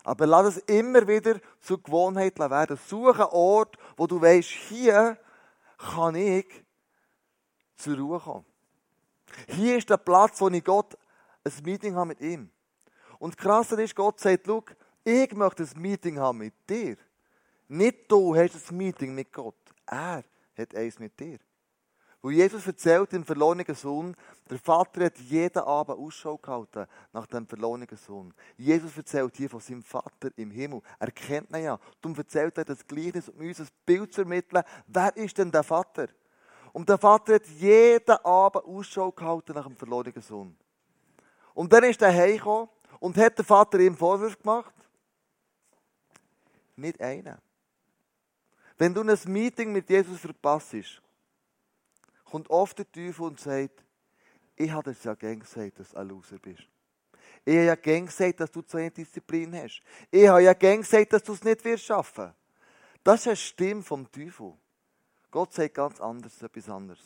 Aber 0.02 0.26
lass 0.26 0.56
es 0.56 0.58
immer 0.64 1.06
wieder 1.06 1.40
zur 1.60 1.82
Gewohnheit 1.82 2.38
werden. 2.38 2.78
Suche 2.86 3.22
einen 3.22 3.32
Ort, 3.32 3.76
wo 3.96 4.06
du 4.06 4.20
weißt, 4.20 4.48
hier 4.48 5.16
kann 5.78 6.14
ich 6.14 6.46
zur 7.76 7.96
Ruhe 7.96 8.18
kommen. 8.18 8.46
Hier 9.46 9.78
ist 9.78 9.88
der 9.88 9.98
Platz, 9.98 10.40
wo 10.40 10.48
ich 10.48 10.64
Gott 10.64 10.96
ein 11.44 11.52
Meeting 11.64 11.94
habe 11.94 12.08
mit 12.08 12.20
ihm. 12.20 12.50
Und 13.18 13.36
krass 13.36 13.72
ist, 13.72 13.94
Gott 13.94 14.18
sagt, 14.18 14.46
schau, 14.46 14.64
ich 15.04 15.32
möchte 15.34 15.62
ein 15.62 15.80
Meeting 15.80 16.18
haben 16.18 16.38
mit 16.38 16.54
dir. 16.68 16.96
Nicht 17.68 18.10
du 18.10 18.34
hast 18.34 18.70
ein 18.70 18.76
Meeting 18.76 19.14
mit 19.14 19.32
Gott. 19.32 19.54
Er 19.86 20.24
hat 20.56 20.74
eins 20.74 20.98
mit 20.98 21.18
dir. 21.18 21.38
Wo 22.22 22.30
Jesus 22.30 22.66
erzählt 22.66 23.14
im 23.14 23.24
verlorenen 23.24 23.74
Sohn, 23.74 24.14
der 24.50 24.58
Vater 24.58 25.06
hat 25.06 25.18
jeden 25.18 25.62
Abend 25.62 25.98
Ausschau 25.98 26.36
gehalten 26.36 26.86
nach 27.14 27.26
dem 27.26 27.46
verlorenen 27.46 27.88
Sohn. 27.96 28.34
Jesus 28.58 28.94
erzählt 28.94 29.34
hier 29.36 29.48
von 29.48 29.60
seinem 29.60 29.82
Vater 29.82 30.30
im 30.36 30.50
Himmel. 30.50 30.82
Er 30.98 31.10
kennt 31.12 31.50
ihn 31.50 31.64
ja. 31.64 31.78
Darum 32.02 32.18
erzählt 32.18 32.58
er 32.58 32.66
das 32.66 32.86
Gleichnis, 32.86 33.30
um 33.30 33.40
uns 33.40 33.60
ein 33.60 33.68
Bild 33.86 34.12
zu 34.12 34.20
ermitteln. 34.20 34.62
Wer 34.86 35.16
ist 35.16 35.38
denn 35.38 35.50
der 35.50 35.62
Vater? 35.62 36.08
Und 36.72 36.88
der 36.90 36.98
Vater 36.98 37.36
hat 37.36 37.46
jeden 37.46 38.16
Abend 38.18 38.64
Ausschau 38.66 39.10
gehalten 39.12 39.54
nach 39.54 39.66
dem 39.66 39.76
verlorenen 39.76 40.20
Sohn. 40.20 40.54
Und 41.54 41.72
dann 41.72 41.84
ist 41.84 42.02
er 42.02 42.12
heimgekommen 42.12 42.68
und 42.98 43.16
hat 43.16 43.38
der 43.38 43.44
Vater 43.46 43.78
ihm 43.78 43.96
Vorwürfe 43.96 44.36
gemacht. 44.36 44.74
Nicht 46.80 47.00
einer. 47.00 47.40
Wenn 48.78 48.94
du 48.94 49.02
ein 49.02 49.18
Meeting 49.26 49.72
mit 49.72 49.90
Jesus 49.90 50.20
verpasst, 50.20 51.02
kommt 52.24 52.48
oft 52.48 52.78
der 52.78 52.90
Teufel 52.90 53.26
und 53.26 53.40
sagt, 53.40 53.84
ich 54.56 54.70
habe 54.70 54.92
dir 54.92 54.98
ja 55.02 55.14
gern 55.14 55.40
gesagt, 55.40 55.78
dass 55.78 55.90
du 55.90 55.96
ein 55.96 56.08
Loser 56.08 56.38
bist. 56.38 56.64
Ich 57.44 57.54
habe 57.54 57.66
ja 57.66 57.74
gern 57.74 58.06
gesagt, 58.06 58.40
dass 58.40 58.50
du 58.50 58.62
zu 58.62 58.76
einer 58.76 58.90
Disziplin 58.90 59.54
hast. 59.54 59.82
Ich 60.10 60.28
habe 60.28 60.42
ja 60.42 60.52
gern 60.52 60.80
gesagt, 60.80 61.12
dass 61.12 61.22
du 61.22 61.32
es 61.32 61.42
nicht 61.42 61.64
wirst 61.64 61.84
schaffen. 61.84 62.32
Das 63.02 63.20
ist 63.20 63.26
eine 63.26 63.36
Stimme 63.36 63.82
vom 63.82 64.10
Teufel. 64.10 64.52
Gott 65.30 65.54
sagt 65.54 65.74
ganz 65.74 66.00
anders, 66.00 66.42
etwas 66.42 66.68
anderes. 66.68 67.00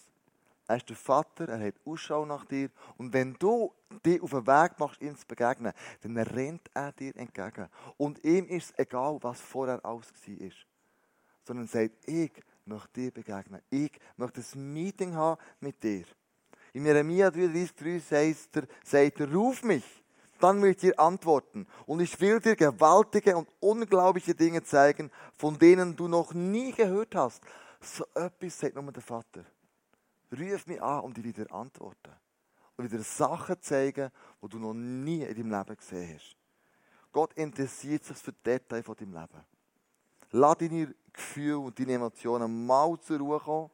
Er 0.66 0.76
ist 0.76 0.88
der 0.88 0.97
Vater, 0.97 1.49
er 1.49 1.66
hat 1.66 1.75
Ausschau 1.85 2.25
nach 2.25 2.47
dir. 2.47 2.71
Und 2.97 3.12
wenn 3.12 3.35
du 3.35 3.73
dich 4.04 4.21
auf 4.23 4.30
den 4.30 4.47
Weg 4.47 4.78
machst, 4.78 5.02
ihm 5.02 5.16
zu 5.16 5.26
begegnen, 5.26 5.73
dann 6.02 6.16
rennt 6.16 6.71
er 6.73 6.92
dir 6.92 7.14
entgegen. 7.16 7.68
Und 7.99 8.25
ihm 8.25 8.47
ist 8.47 8.71
es 8.71 8.78
egal, 8.78 9.18
was 9.21 9.40
vorher 9.40 9.85
alles 9.85 10.12
war. 10.26 10.50
Sondern 11.47 11.66
sagt, 11.66 12.09
ich 12.09 12.33
möchte 12.64 13.00
dir 13.00 13.11
begegnen. 13.11 13.61
Ich 13.68 13.92
möchte 14.16 14.40
ein 14.40 14.73
Meeting 14.73 15.14
haben 15.14 15.40
mit 15.61 15.83
dir. 15.83 16.04
In 16.73 16.87
Jeremia 16.87 17.28
33,3 17.28 18.00
sagt 18.00 18.56
er, 18.56 18.66
sagt 18.83 19.21
er, 19.21 19.33
ruf 19.33 19.62
mich, 19.62 19.85
dann 20.40 20.61
will 20.62 20.71
ich 20.71 20.78
dir 20.78 20.99
antworten. 20.99 21.66
Und 21.87 22.00
ich 22.00 22.18
will 22.21 22.40
dir 22.40 22.56
gewaltige 22.56 23.37
und 23.37 23.49
unglaubliche 23.61 24.35
Dinge 24.35 24.62
zeigen, 24.62 25.11
von 25.37 25.59
denen 25.59 25.94
du 25.94 26.09
noch 26.09 26.33
nie 26.33 26.73
gehört 26.73 27.14
hast. 27.14 27.42
So 27.80 28.04
etwas 28.14 28.59
sagt 28.59 28.75
nur 28.75 28.90
der 28.90 29.02
Vater. 29.02 29.44
Ruf 30.38 30.66
mich 30.66 30.82
an 30.82 31.00
und 31.00 31.18
ich 31.18 31.24
wieder 31.24 31.52
antworten. 31.52 32.12
Und 32.76 32.90
wieder 32.90 33.02
Sachen 33.02 33.60
zeigen, 33.60 34.10
die 34.42 34.48
du 34.48 34.58
noch 34.58 34.74
nie 34.74 35.22
in 35.22 35.34
deinem 35.34 35.50
Leben 35.50 35.76
gesehen 35.76 36.14
hast. 36.14 36.36
Gott 37.12 37.32
interessiert 37.34 38.04
sich 38.04 38.16
für 38.16 38.32
die 38.32 38.42
Details 38.42 38.84
von 38.84 38.96
deinem 38.96 39.12
Leben. 39.12 39.44
Lass 40.32 40.58
deine 40.58 40.94
Gefühle 41.12 41.58
und 41.58 41.78
deine 41.78 41.92
Emotionen 41.92 42.66
mal 42.66 42.98
zur 43.00 43.18
Ruhe 43.18 43.38
kommen, 43.38 43.70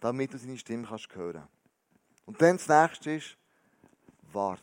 damit 0.00 0.34
du 0.34 0.38
seine 0.38 0.58
Stimme 0.58 0.86
kannst 0.86 1.14
hören 1.14 1.46
Und 2.26 2.42
dann 2.42 2.56
das 2.56 2.68
nächste 2.68 3.12
ist, 3.12 3.36
wart. 4.32 4.60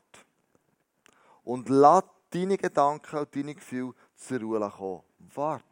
Und 1.46 1.70
lass 1.70 2.04
deine 2.32 2.58
Gedanken 2.58 3.18
und 3.18 3.34
deine 3.34 3.56
Gefühle 3.56 3.94
zur 4.16 4.40
Ruhe 4.42 4.70
kommen. 4.70 5.04
Wart. 5.34 5.64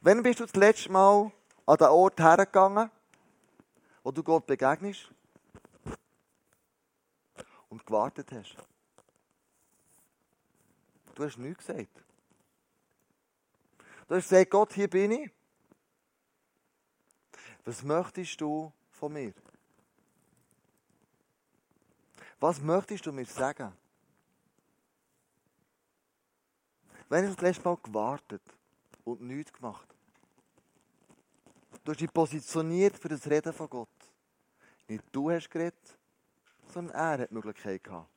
Wann 0.00 0.22
bist 0.22 0.40
du 0.40 0.46
das 0.46 0.56
letzte 0.56 0.90
Mal 0.90 1.30
an 1.64 1.76
den 1.76 1.86
Ort 1.86 2.20
hergegangen, 2.20 2.90
wo 4.06 4.12
du 4.12 4.22
Gott 4.22 4.46
begegnest 4.46 5.10
und 7.68 7.84
gewartet 7.84 8.30
hast? 8.30 8.56
Du 11.16 11.24
hast 11.24 11.36
nichts 11.38 11.66
gesagt. 11.66 12.04
Du 14.06 14.14
hast 14.14 14.28
gesagt, 14.28 14.50
Gott, 14.52 14.72
hier 14.74 14.88
bin 14.88 15.10
ich. 15.10 15.30
Was 17.64 17.82
möchtest 17.82 18.40
du 18.40 18.72
von 18.92 19.12
mir? 19.12 19.34
Was 22.38 22.60
möchtest 22.60 23.06
du 23.06 23.12
mir 23.12 23.26
sagen? 23.26 23.72
Wenn 27.08 27.24
hast 27.24 27.32
du 27.32 27.34
das 27.34 27.42
letzte 27.42 27.68
Mal 27.68 27.76
gewartet 27.82 28.42
und 29.02 29.20
nichts 29.22 29.52
gemacht? 29.52 29.88
Du 31.82 31.90
hast 31.90 32.00
dich 32.00 32.12
positioniert 32.12 32.96
für 32.96 33.08
das 33.08 33.28
Reden 33.28 33.52
von 33.52 33.68
Gott. 33.68 33.95
Nicht 34.88 35.04
du 35.12 35.30
hast 35.30 35.50
geredet, 35.50 35.74
sondern 36.72 36.94
er 36.94 37.18
hat 37.18 37.30
die 37.30 37.34
Möglichkeit 37.34 37.82
gehabt. 37.82 38.08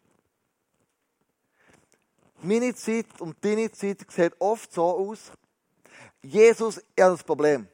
Meine 2.42 2.74
Zeit 2.74 3.08
und 3.20 3.44
deine 3.44 3.72
Zeit 3.72 4.06
sieht 4.10 4.34
oft 4.40 4.72
so 4.72 4.84
aus, 4.84 5.32
Jesus, 6.22 6.78
ich 6.96 7.04
habe 7.04 7.14
das 7.14 7.24
Problem. 7.24 7.68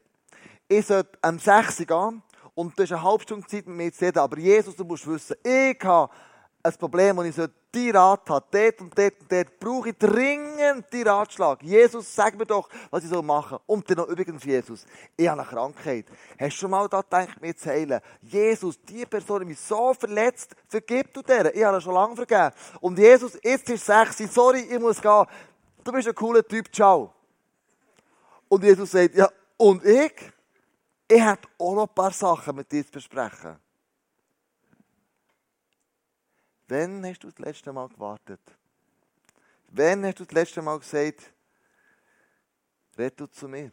Ich 0.67 0.85
sollte 0.85 1.17
am 1.21 1.37
6 1.37 1.81
Uhr 1.81 1.85
gehen 1.85 2.23
und 2.55 2.77
du 2.77 2.83
hast 2.83 2.91
eine 2.91 3.03
halbe 3.03 3.23
Stunde 3.23 3.47
Zeit 3.47 3.67
mit 3.67 3.75
mir 3.75 3.93
zu 3.93 4.05
reden, 4.05 4.19
aber 4.19 4.39
Jesus, 4.39 4.75
du 4.75 4.83
musst 4.83 5.05
wissen, 5.05 5.35
ich 5.43 5.77
habe 5.83 6.11
ein 6.63 6.73
Problem 6.73 7.17
und 7.17 7.25
ich 7.25 7.35
sollte 7.35 7.53
die 7.75 7.89
Rat 7.89 8.29
haben, 8.29 8.45
dort 8.49 8.81
und 8.81 8.97
dort 8.97 9.19
und 9.19 9.31
dort, 9.31 9.59
brauche 9.59 9.89
ich 9.89 9.97
dringend 9.97 10.85
die 10.91 11.01
Ratschlag. 11.01 11.61
Jesus, 11.61 12.15
sag 12.15 12.37
mir 12.37 12.45
doch, 12.45 12.69
was 12.89 13.03
ich 13.03 13.11
machen 13.21 13.49
soll. 13.49 13.59
Und 13.65 13.89
dann 13.89 13.97
noch 13.97 14.07
übrigens, 14.07 14.43
Jesus, 14.43 14.85
ich 15.17 15.27
habe 15.27 15.41
eine 15.41 15.49
Krankheit. 15.49 16.05
Hast 16.39 16.55
du 16.55 16.59
schon 16.61 16.71
mal 16.71 16.87
da 16.87 17.01
gedacht, 17.01 17.41
mir 17.41 17.55
zu 17.55 17.69
heilen? 17.69 17.99
Jesus, 18.21 18.79
die 18.81 19.05
Person 19.05 19.41
hat 19.41 19.47
mich 19.47 19.59
so 19.59 19.93
verletzt, 19.93 20.55
vergib 20.67 21.13
du 21.13 21.21
der. 21.21 21.53
Ich 21.53 21.63
habe 21.63 21.81
schon 21.81 21.93
lange 21.93 22.15
vergeben. 22.15 22.51
Und 22.79 22.97
Jesus, 22.97 23.37
jetzt 23.43 23.69
ist 23.69 23.85
sechs, 23.85 24.17
sorry, 24.33 24.61
ich 24.61 24.79
muss 24.79 25.01
gehen. 25.01 25.25
Du 25.83 25.91
bist 25.91 26.07
ein 26.07 26.15
cooler 26.15 26.43
Typ, 26.47 26.73
ciao. 26.73 27.13
Und 28.47 28.63
Jesus 28.63 28.91
sagt, 28.91 29.15
ja, 29.15 29.29
und 29.57 29.83
ich? 29.83 30.13
Ich 31.07 31.21
habe 31.21 31.41
auch 31.59 31.75
noch 31.75 31.87
ein 31.87 31.93
paar 31.93 32.11
Sachen 32.11 32.55
mit 32.55 32.71
dir 32.71 32.85
zu 32.85 32.93
besprechen. 32.93 33.57
Wann 36.67 37.05
hast 37.05 37.23
du 37.23 37.29
das 37.29 37.39
letzte 37.39 37.71
Mal 37.71 37.87
gewartet? 37.89 38.41
Wann 39.69 40.05
hast 40.05 40.19
du 40.19 40.25
das 40.25 40.33
letzte 40.33 40.61
Mal 40.61 40.79
gesagt, 40.79 41.33
red 42.97 43.19
du 43.19 43.27
zu 43.27 43.47
mir? 43.47 43.71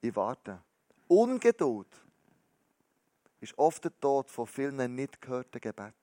Ich 0.00 0.14
warte. 0.16 0.60
Ungeduld 1.06 1.88
ist 3.40 3.56
oft 3.56 3.84
der 3.84 3.98
Tod 4.00 4.30
von 4.30 4.46
vielen 4.46 4.94
nicht 4.94 5.20
gehörten 5.20 5.60
Gebeten. 5.60 5.94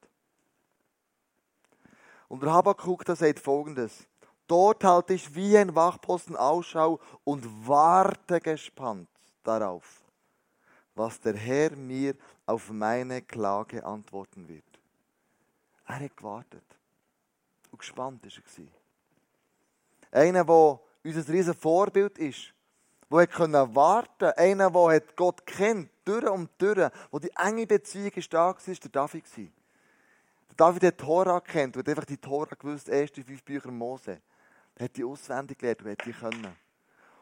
Und 2.28 2.42
der 2.42 2.54
Habakkuk 2.54 3.04
sagt 3.06 3.40
folgendes. 3.40 4.08
Dort 4.48 4.84
halte 4.84 5.14
ich 5.14 5.34
wie 5.34 5.58
ein 5.58 5.74
Wachposten 5.74 6.36
Ausschau 6.36 7.00
und 7.24 7.44
warte 7.68 8.40
gespannt 8.40 9.10
darauf, 9.44 10.04
was 10.94 11.20
der 11.20 11.36
Herr 11.36 11.76
mir 11.76 12.16
auf 12.46 12.70
meine 12.70 13.22
Klage 13.22 13.84
antworten 13.84 14.48
wird. 14.48 14.75
Er 15.88 16.00
hat 16.00 16.18
gewartet. 16.18 16.64
Und 17.72 17.80
gespannt 17.80 18.24
war 18.24 18.32
er. 20.12 20.22
Einer, 20.22 20.46
der 20.46 20.80
unser 21.04 21.34
riesen 21.34 21.54
Vorbild 21.54 22.18
ist, 22.18 22.54
der 23.12 23.76
warten 23.76 24.32
Einer, 24.38 24.72
der 24.72 25.02
Gott 25.16 25.46
kennt, 25.46 25.90
durch 26.06 26.28
und 26.28 26.50
durch, 26.58 26.90
wo 27.12 27.20
die 27.20 27.32
enge 27.36 27.68
Beziehung 27.68 28.12
da 28.30 28.40
war, 28.40 28.56
war 28.56 28.76
der 28.76 28.92
David. 28.92 29.24
Der 29.36 30.56
David 30.56 30.84
hat 30.84 31.00
die 31.00 31.06
Tora 31.06 31.40
kennt 31.40 31.78
und 31.78 31.88
einfach 31.88 32.06
die 32.06 32.18
Tora 32.18 32.56
gewusst, 32.56 32.90
erste 32.90 33.24
fünf 33.24 33.44
Bücher 33.44 33.72
Mose. 33.72 34.22
Er 34.76 34.86
hat 34.86 34.96
die 34.96 35.04
auswendig 35.04 35.60
gelernt 35.60 35.82
und 35.82 35.92
hat 35.92 36.06
die 36.06 36.14
können. 36.14 36.56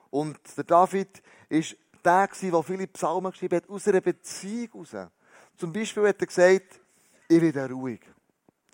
Und 0.10 0.40
der 0.58 0.64
David 0.64 1.22
ist 1.50 1.76
der 2.04 2.28
der 2.28 2.64
viele 2.64 2.88
Psalmen 2.88 3.32
geschrieben 3.32 3.56
hat, 3.56 3.70
aus 3.70 3.88
einer 3.88 4.02
Beziehung 4.02 4.86
heraus. 4.86 5.12
Zum 5.58 5.72
Beispiel 5.72 6.08
hat 6.08 6.20
er 6.20 6.28
gesagt, 6.28 6.80
ich 7.28 7.42
werde 7.42 7.74
ruhig. 7.74 8.02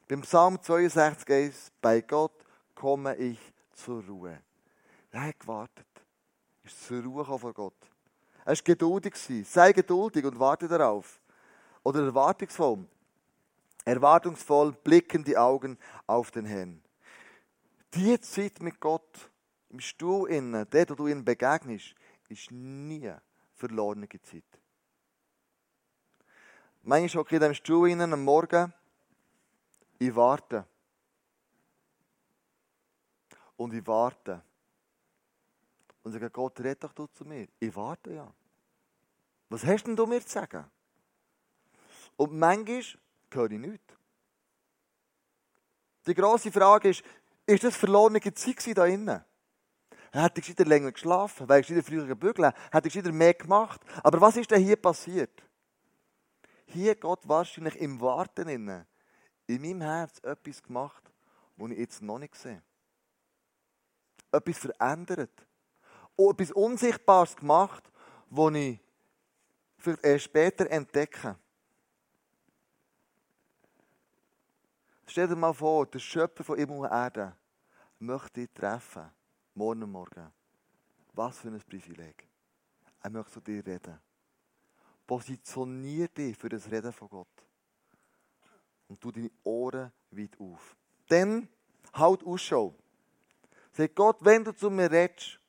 Beim 0.10 0.22
Psalm 0.22 0.60
62 0.60 1.30
1, 1.30 1.72
bei 1.80 2.02
Gott 2.02 2.34
komme 2.74 3.16
ich 3.18 3.38
zur 3.76 4.04
Ruhe. 4.06 4.42
Er 5.12 5.22
hat 5.22 5.40
gewartet. 5.40 5.86
Er 6.64 6.68
ist 6.68 6.84
zur 6.84 7.04
Ruhe 7.04 7.24
vor 7.24 7.54
Gott. 7.54 7.76
Er 8.44 8.48
war 8.48 8.56
geduldig. 8.56 9.14
Sei 9.46 9.72
geduldig 9.72 10.26
und 10.26 10.40
warte 10.40 10.68
darauf. 10.68 11.22
Oder 11.84 12.06
erwartungsvoll. 12.06 12.88
Erwartungsvoll 13.86 14.72
blicken 14.72 15.24
die 15.24 15.38
Augen 15.38 15.78
auf 16.08 16.32
den 16.32 16.46
Herrn. 16.46 16.82
Die 17.94 18.20
Zeit 18.20 18.64
mit 18.64 18.80
Gott 18.80 19.30
im 19.70 19.80
Stuhl 19.80 20.28
innen, 20.28 20.66
dort, 20.72 20.90
wo 20.90 20.96
du 20.96 21.06
ihm 21.06 21.24
begegnest, 21.24 21.94
ist 22.30 22.50
nie 22.50 23.14
verlorene 23.54 24.10
Zeit. 24.10 24.44
Manchmal 26.82 27.22
hocke 27.22 27.36
ich 27.36 27.42
in 27.42 27.42
diesem 27.42 27.54
Stuhl 27.54 27.90
innen 27.92 28.12
am 28.12 28.24
Morgen 28.24 28.74
ich 30.00 30.16
warte. 30.16 30.66
Und 33.58 33.74
ich 33.74 33.86
warte. 33.86 34.42
Und 36.02 36.14
sage, 36.14 36.30
Gott, 36.30 36.60
red 36.62 36.82
doch 36.82 36.94
du 36.94 37.08
zu 37.08 37.26
mir. 37.26 37.48
Ich 37.60 37.76
warte 37.76 38.14
ja. 38.14 38.34
Was 39.50 39.66
hast 39.66 39.84
denn 39.84 39.96
du 39.96 40.06
mir 40.06 40.22
zu 40.22 40.30
sagen? 40.30 40.66
Und 42.16 42.34
manchmal 42.34 42.84
höre 43.32 43.52
ich 43.52 43.60
nichts. 43.60 43.94
Die 46.08 46.14
grosse 46.14 46.52
Frage 46.52 46.90
ist, 46.90 47.04
ist 47.46 47.64
das 47.64 47.76
verlorene 47.76 48.22
Zeit 48.34 48.78
da 48.78 48.86
innen? 48.86 49.24
Hätte 50.12 50.40
ich 50.40 50.50
wieder 50.50 50.66
länger 50.66 50.92
geschlafen? 50.92 51.48
Wäre 51.48 51.60
ich 51.60 51.70
wieder 51.70 51.84
früher 51.84 52.06
gebügelt? 52.06 52.56
Hätte 52.72 52.88
ich 52.88 52.96
wieder 52.96 53.12
mehr 53.12 53.34
gemacht? 53.34 53.82
Aber 54.02 54.22
was 54.22 54.38
ist 54.38 54.50
denn 54.50 54.64
hier 54.64 54.78
passiert? 54.78 55.44
Hier 56.66 56.96
Gott 56.96 57.28
wahrscheinlich 57.28 57.76
im 57.76 58.00
Warten 58.00 58.48
innen 58.48 58.88
in 59.50 59.62
meinem 59.62 59.82
Herz 59.82 60.20
etwas 60.20 60.62
gemacht, 60.62 61.04
was 61.58 61.72
ich 61.72 61.80
jetzt 61.80 62.02
noch 62.04 62.20
nicht 62.20 62.36
sehe. 62.36 62.62
Etwas 64.32 64.58
verändert. 64.60 65.46
Und 66.16 66.40
etwas 66.40 66.52
Unsichtbares 66.52 67.36
gemacht, 67.36 67.84
was 68.30 68.54
ich 68.54 68.80
vielleicht 69.78 70.04
erst 70.04 70.26
später 70.26 70.70
entdecke. 70.70 71.36
Stell 75.08 75.28
dir 75.28 75.36
mal 75.36 75.54
vor, 75.54 75.88
der 75.88 75.98
Schöpfer 75.98 76.44
von 76.44 76.58
Himmel 76.58 76.82
und 76.82 76.92
Erde 76.92 77.36
möchte 77.98 78.42
dich 78.42 78.52
treffen. 78.54 79.10
Morgen 79.56 79.90
Morgen. 79.90 80.32
Was 81.14 81.40
für 81.40 81.48
ein 81.48 81.60
Privileg. 81.60 82.28
Er 83.02 83.10
möchte 83.10 83.32
zu 83.32 83.42
dir 83.42 83.66
reden. 83.66 84.00
Positionier 85.08 86.08
dich 86.10 86.38
für 86.38 86.50
das 86.50 86.70
Reden 86.70 86.94
von 86.94 87.10
Gott. 87.10 87.49
Und 88.90 89.00
tu 89.00 89.12
deine 89.12 89.32
Ohren 89.44 89.92
weit 90.12 90.38
auf. 90.40 90.76
Dann 91.08 91.48
halt 91.94 92.24
Ausschau. 92.26 92.76
Sag 93.72 93.96
Gott, 93.96 94.18
wenn 94.20 94.44
du 94.44 94.52
zu 94.52 94.70
mir 94.70 94.92
redest, 94.92 95.40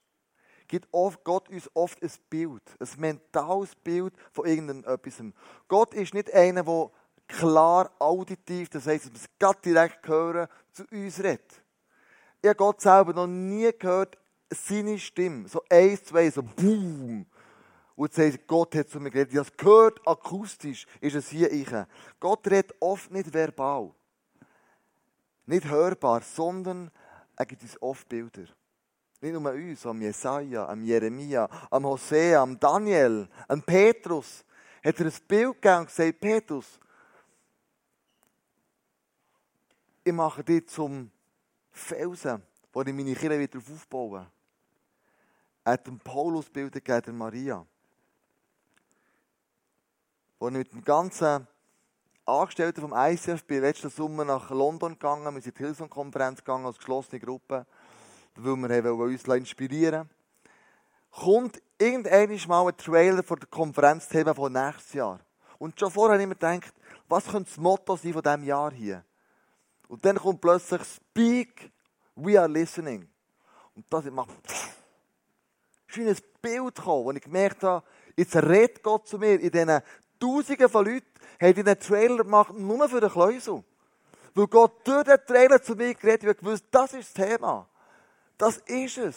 gibt 0.69 0.89
Gott 0.93 1.49
uns 1.49 1.69
oft 1.75 2.01
ein 2.01 2.11
Bild, 2.29 2.63
ein 2.79 2.89
mentales 3.01 3.75
Bild 3.75 4.15
von 4.31 4.47
irgendetwas. 4.47 5.23
Gott 5.67 5.95
ist 5.95 6.15
nicht 6.15 6.33
einer, 6.33 6.63
der 6.63 6.91
klar 7.27 7.91
auditiv, 7.99 8.69
das 8.69 8.87
heisst, 8.87 9.07
dass 9.07 9.13
wir 9.13 9.19
es 9.19 9.29
gerade 9.39 9.61
direkt 9.65 10.07
hören, 10.07 10.49
zu 10.73 10.85
uns 10.93 11.19
redet. 11.19 11.63
Ich 12.41 12.49
habe 12.49 12.57
Gott 12.57 12.81
selber 12.81 13.13
noch 13.13 13.27
nie 13.27 13.71
gehört, 13.77 14.17
seine 14.49 14.99
Stimme, 14.99 15.49
so 15.49 15.63
eins, 15.69 16.05
zwei, 16.05 16.31
so 16.31 16.43
boom. 16.43 17.27
Und 18.01 18.15
sagt 18.15 18.47
Gott 18.47 18.75
hat 18.77 18.89
zu 18.89 18.99
mir 18.99 19.11
geredet. 19.11 19.35
Ich 19.35 19.39
habe 19.39 19.51
gehört, 19.59 20.09
akustisch 20.09 20.87
ist 21.03 21.17
es 21.17 21.29
hier 21.29 21.53
ich. 21.53 21.69
Gott 22.19 22.47
redet 22.47 22.75
oft 22.81 23.11
nicht 23.11 23.31
verbal. 23.31 23.93
Nicht 25.45 25.67
hörbar, 25.67 26.23
sondern 26.23 26.91
er 27.37 27.45
gibt 27.45 27.61
uns 27.61 27.77
oft 27.83 28.09
Bilder. 28.09 28.47
Nicht 29.21 29.35
nur 29.35 29.53
uns, 29.53 29.85
am 29.85 30.01
Jesaja, 30.01 30.67
am 30.67 30.83
Jeremia, 30.83 31.47
am 31.71 31.85
Hosea, 31.85 32.41
am 32.41 32.59
Daniel, 32.59 33.29
am 33.47 33.61
Petrus. 33.61 34.47
Hat 34.83 34.99
er 34.99 35.05
ein 35.05 35.13
Bild 35.29 35.61
gegeben 35.61 35.81
und 35.81 35.87
gesagt, 35.89 36.21
Petrus, 36.21 36.81
ich 40.03 40.13
mache 40.15 40.43
dich 40.43 40.67
zum 40.69 41.11
Felsen, 41.71 42.43
wo 42.73 42.81
ich 42.81 42.95
meine 42.95 43.15
Kirche 43.15 43.39
wieder 43.39 43.59
aufbauen. 43.59 44.27
Er 45.65 45.73
hat 45.75 45.87
dem 45.87 45.99
Paulus 45.99 46.49
Bilder 46.49 46.81
gegeben, 46.81 47.03
der 47.03 47.13
Maria. 47.13 47.67
Wo 50.41 50.49
ich 50.49 50.55
mit 50.55 50.73
dem 50.73 50.83
ganzen 50.83 51.47
Angestellten 52.25 52.81
vom 52.81 52.95
ICF 52.97 53.45
bin 53.45 53.61
letzten 53.61 53.91
Sommer 53.91 54.25
nach 54.25 54.49
London 54.49 54.95
gegangen, 54.95 55.35
wir 55.35 55.43
sind 55.43 55.49
in 55.49 55.59
die 55.59 55.65
Hillsong-Konferenz 55.65 56.39
gegangen 56.39 56.65
als 56.65 56.79
geschlossene 56.79 57.21
Gruppe, 57.21 57.67
weil 58.37 58.57
wir 58.57 58.93
uns 59.05 59.25
inspirieren 59.25 60.09
Kommt 61.11 61.61
irgendwann 61.79 62.49
mal 62.49 62.69
ein 62.69 62.77
Trailer 62.79 63.23
von 63.23 63.39
der 63.39 63.49
Konferenzthema 63.49 64.33
von 64.33 64.51
nächstes 64.51 64.95
Jahr. 64.95 65.21
Und 65.59 65.79
schon 65.79 65.91
vorher 65.91 66.15
habe 66.15 66.23
ich 66.23 66.29
mir 66.29 66.35
gedacht, 66.37 66.73
was 67.07 67.27
könnte 67.27 67.51
das 67.51 67.59
Motto 67.59 67.97
sein 67.97 68.15
von 68.15 68.23
diesem 68.23 68.45
Jahr 68.45 68.73
hier? 68.73 69.05
Und 69.89 70.03
dann 70.07 70.17
kommt 70.17 70.41
plötzlich 70.41 70.81
Speak, 70.85 71.71
we 72.15 72.41
are 72.41 72.49
listening. 72.49 73.07
Und 73.75 73.85
das 73.91 74.07
macht 74.07 74.31
ist 75.87 75.99
wie 75.99 76.09
ein 76.09 76.17
Bild 76.41 76.77
gekommen, 76.77 77.05
wo 77.05 77.11
ich 77.11 77.21
gemerkt 77.21 77.63
habe, 77.63 77.85
jetzt 78.17 78.37
redet 78.37 78.83
Gott 78.83 79.07
zu 79.07 79.19
mir. 79.19 79.39
In 79.39 79.51
diesen 79.51 79.83
Tausenden 80.21 80.69
von 80.69 80.85
Leuten 80.85 81.07
haben 81.41 81.55
diesen 81.55 81.81
Trailer 81.81 82.19
gemacht, 82.19 82.55
nur 82.55 82.89
für 82.89 83.01
den 83.01 83.11
Kleusel. 83.11 83.65
Weil 84.35 84.47
Gott 84.47 84.87
durch 84.87 85.05
den 85.05 85.19
Trailer 85.27 85.61
zu 85.63 85.75
mir 85.75 85.95
geredet 85.95 86.29
hat, 86.29 86.39
gewusst, 86.39 86.67
das 86.71 86.93
ist 86.93 87.19
das 87.19 87.27
Thema. 87.27 87.69
Das 88.39 88.59
ist 88.59 88.99
es. 88.99 89.17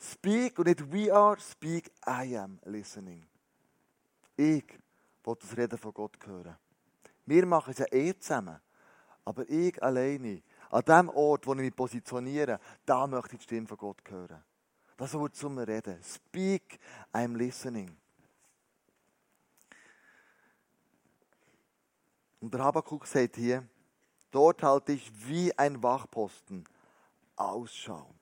Speak 0.00 0.58
und 0.58 0.68
nicht 0.68 0.92
we 0.92 1.12
are, 1.12 1.38
speak, 1.40 1.90
I 2.06 2.36
am 2.36 2.60
listening. 2.64 3.26
Ich 4.36 4.64
will 5.24 5.36
das 5.40 5.56
Reden 5.56 5.76
von 5.76 5.92
Gott 5.92 6.16
hören. 6.24 6.56
Wir 7.26 7.44
machen 7.44 7.72
es 7.72 7.78
ja 7.78 7.86
eh 7.90 8.16
zusammen. 8.16 8.60
Aber 9.24 9.48
ich 9.48 9.82
alleine, 9.82 10.42
an 10.70 10.82
dem 10.84 11.08
Ort, 11.10 11.46
wo 11.46 11.52
ich 11.54 11.60
mich 11.60 11.76
positioniere, 11.76 12.60
da 12.86 13.06
möchte 13.06 13.34
ich 13.34 13.40
die 13.40 13.44
Stimme 13.44 13.66
von 13.66 13.76
Gott 13.76 14.00
hören. 14.08 14.42
Das 14.96 15.12
Wort 15.14 15.34
zum 15.34 15.58
Reden. 15.58 16.02
Speak, 16.02 16.78
I'm 17.12 17.36
listening. 17.36 17.96
Und 22.40 22.54
der 22.54 22.62
Habakkuk 22.62 23.06
sagt 23.06 23.36
hier, 23.36 23.66
dort 24.30 24.62
halte 24.62 24.92
ich 24.92 25.10
wie 25.26 25.56
ein 25.58 25.82
Wachposten 25.82 26.64
Ausschau. 27.36 28.14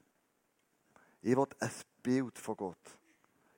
Ich 1.23 1.37
will 1.37 1.47
ein 1.61 1.71
Bild 2.03 2.39
von 2.39 2.57
Gott. 2.57 2.99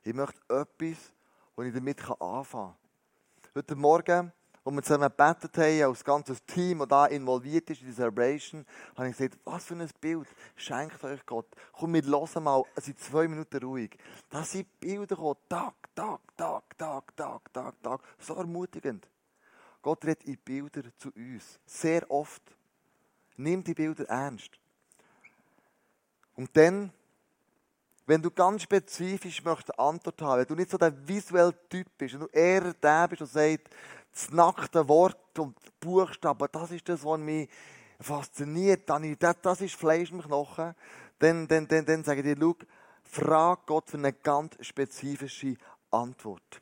Ich 0.02 0.14
möchte 0.14 0.40
etwas, 0.48 1.12
wo 1.54 1.62
ich 1.62 1.74
damit 1.74 2.00
anfangen 2.20 2.74
kann. 2.74 3.54
Heute 3.54 3.76
Morgen 3.76 4.32
wo 4.68 4.72
wir 4.72 4.82
zusammen 4.82 5.08
gebetet 5.08 5.56
haben, 5.56 5.82
als 5.82 6.04
ganzes 6.04 6.44
Team, 6.44 6.80
das 6.80 6.88
da 6.88 7.06
involviert 7.06 7.70
ist 7.70 7.80
in 7.80 7.86
die 7.86 7.94
Celebration, 7.94 8.66
habe 8.96 9.08
ich 9.08 9.16
gesagt, 9.16 9.38
was 9.44 9.64
für 9.64 9.74
ein 9.74 9.88
Bild 9.98 10.28
schenkt 10.56 11.02
euch 11.04 11.24
Gott. 11.24 11.46
Komm, 11.72 11.94
wir 11.94 12.02
hören 12.02 12.44
mal, 12.44 12.62
es 12.74 12.84
sind 12.84 13.00
zwei 13.00 13.26
Minuten 13.28 13.56
ruhig. 13.62 13.96
Da 14.28 14.42
sind 14.42 14.78
Bilder 14.78 15.06
gekommen, 15.06 15.36
Tag, 15.48 15.72
Tag, 15.94 16.20
Tag, 16.36 16.76
Tag, 16.76 17.16
Tag, 17.16 17.50
Tag, 17.54 17.82
Tag. 17.82 18.00
So 18.18 18.34
ermutigend. 18.34 19.08
Gott 19.82 20.04
redet 20.04 20.24
in 20.24 20.36
Bilder 20.38 20.82
zu 20.96 21.10
uns. 21.10 21.58
Sehr 21.66 22.10
oft. 22.10 22.42
Nimm 23.36 23.62
die 23.62 23.74
Bilder 23.74 24.04
ernst. 24.08 24.50
Und 26.34 26.56
dann, 26.56 26.92
wenn 28.06 28.22
du 28.22 28.30
ganz 28.30 28.62
spezifisch 28.62 29.42
möchtest 29.42 29.78
Antwort 29.78 30.20
haben, 30.22 30.40
wenn 30.40 30.46
du 30.46 30.54
nicht 30.54 30.70
so 30.70 30.78
der 30.78 30.92
visuelle 31.06 31.54
Typ 31.68 31.86
bist, 31.96 32.14
wenn 32.14 32.20
du 32.20 32.26
eher 32.26 32.72
der 32.74 33.08
bist, 33.08 33.20
der 33.20 33.26
sagt, 33.26 33.70
das 34.12 34.30
nackte 34.30 34.88
Wort 34.88 35.38
und 35.38 35.56
Buchstaben, 35.80 36.48
das 36.50 36.70
ist 36.70 36.88
das, 36.88 37.04
was 37.04 37.20
mich 37.20 37.48
fasziniert. 38.00 38.88
Das 39.42 39.60
ist 39.60 39.74
Fleisch 39.74 40.10
im 40.10 40.22
Knochen. 40.22 40.74
Dann, 41.18 41.46
dann, 41.48 41.66
dann, 41.66 41.84
dann 41.84 42.04
sage 42.04 42.20
ich 42.20 42.26
dir, 42.26 42.36
schau, 42.40 42.56
frag 43.02 43.66
Gott 43.66 43.90
für 43.90 43.98
eine 43.98 44.12
ganz 44.12 44.54
spezifische 44.60 45.56
Antwort. 45.90 46.60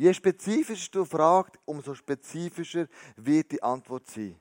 Je 0.00 0.14
spezifischer 0.14 0.90
du 0.92 1.04
fragst, 1.04 1.58
umso 1.66 1.94
spezifischer 1.94 2.86
wird 3.16 3.52
die 3.52 3.62
Antwort 3.62 4.08
sein. 4.08 4.34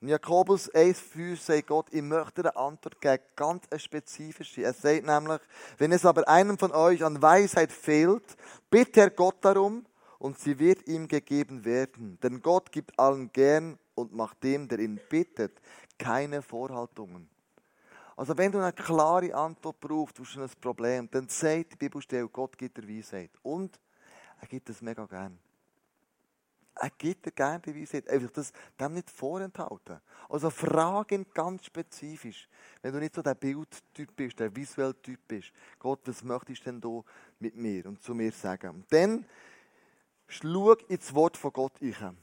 In 0.00 0.08
Jakobus 0.08 0.72
1,5 0.72 1.36
sagt 1.36 1.66
Gott, 1.66 1.88
ich 1.90 2.00
möchte 2.00 2.40
eine 2.40 2.56
Antwort 2.56 2.98
geben, 2.98 3.22
ganz 3.36 3.66
eine 3.70 3.78
spezifische. 3.78 4.62
Er 4.62 4.72
sagt 4.72 5.04
nämlich, 5.04 5.42
wenn 5.76 5.92
es 5.92 6.06
aber 6.06 6.26
einem 6.26 6.56
von 6.56 6.72
euch 6.72 7.04
an 7.04 7.20
Weisheit 7.20 7.72
fehlt, 7.72 8.24
bitte 8.70 9.02
er 9.02 9.10
Gott 9.10 9.36
darum 9.42 9.84
und 10.18 10.38
sie 10.38 10.58
wird 10.58 10.88
ihm 10.88 11.08
gegeben 11.08 11.66
werden. 11.66 12.18
Denn 12.22 12.40
Gott 12.40 12.72
gibt 12.72 12.98
allen 12.98 13.30
gern 13.34 13.78
und 13.94 14.14
macht 14.14 14.42
dem, 14.42 14.66
der 14.66 14.78
ihn 14.78 14.98
bittet, 15.10 15.60
keine 15.98 16.40
Vorhaltungen. 16.40 17.28
Also 18.16 18.38
wenn 18.38 18.50
du 18.50 18.60
eine 18.60 18.72
klare 18.72 19.34
Antwort 19.34 19.78
brauchst 19.78 20.18
auf 20.18 20.38
ein 20.38 20.48
Problem, 20.58 21.06
dann 21.10 21.28
sagt 21.28 21.72
die 21.72 21.76
Bibelstelle, 21.76 22.28
Gott 22.28 22.56
gibt 22.56 22.78
dir 22.78 22.88
Weisheit. 22.88 23.30
Und 23.42 23.78
er 24.44 24.48
gibt 24.48 24.68
es 24.68 24.82
mega 24.82 25.06
gern. 25.06 25.38
Er 26.74 26.90
gibt 26.98 27.24
dir 27.24 27.30
gerne 27.30 27.60
die 27.60 27.80
Weisheit. 27.80 28.06
Einfach 28.10 28.30
das 28.32 28.52
dem 28.78 28.92
nicht 28.92 29.10
vorenthalten. 29.10 30.02
Also 30.28 30.50
frage 30.50 31.14
ihn 31.14 31.26
ganz 31.32 31.64
spezifisch. 31.64 32.46
Wenn 32.82 32.92
du 32.92 32.98
nicht 32.98 33.14
so 33.14 33.22
der 33.22 33.36
Bildtyp 33.36 34.14
bist, 34.14 34.38
der 34.38 34.54
visuelle 34.54 35.00
Typ 35.00 35.18
bist. 35.26 35.50
Gott, 35.78 36.00
was 36.04 36.22
möchtest 36.22 36.60
du 36.60 36.64
denn 36.64 36.80
da 36.82 37.02
mit 37.38 37.56
mir 37.56 37.86
und 37.86 38.02
zu 38.02 38.14
mir 38.14 38.32
sagen? 38.32 38.68
Und 38.70 38.92
dann 38.92 39.24
schau 40.26 40.74
ins 40.88 41.14
Wort 41.14 41.38
von 41.38 41.52
Gott 41.52 41.80
ein. 41.80 42.18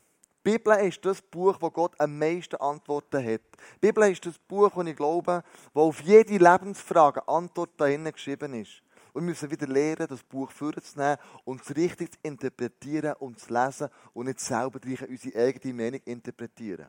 Die 0.45 0.51
Bibel 0.51 0.77
ist 0.85 1.03
das 1.03 1.23
Buch, 1.23 1.57
wo 1.59 1.71
Gott 1.71 1.99
am 1.99 2.19
meisten 2.19 2.57
Antworten 2.57 3.25
hat. 3.25 3.41
Die 3.77 3.87
Bibel 3.87 4.11
ist 4.11 4.25
das 4.27 4.37
Buch, 4.37 4.69
wo 4.75 4.83
ich 4.83 4.95
glaube, 4.95 5.43
wo 5.73 5.87
auf 5.87 6.01
jede 6.01 6.37
Lebensfrage 6.37 7.27
Antwort 7.27 7.71
dahin 7.77 8.03
geschrieben 8.11 8.53
ist. 8.53 8.83
Und 9.13 9.23
wir 9.23 9.29
müssen 9.29 9.51
wieder 9.51 9.67
lernen, 9.67 10.07
das 10.07 10.23
Buch 10.23 10.51
vorzunehmen 10.51 11.17
und 11.43 11.61
es 11.61 11.75
richtig 11.75 12.13
zu 12.13 12.19
interpretieren 12.23 13.13
und 13.19 13.39
zu 13.39 13.53
lesen 13.53 13.89
und 14.13 14.27
nicht 14.27 14.39
selber 14.39 14.79
unsere 15.07 15.45
eigene 15.45 15.73
Meinung 15.73 16.01
interpretieren. 16.05 16.87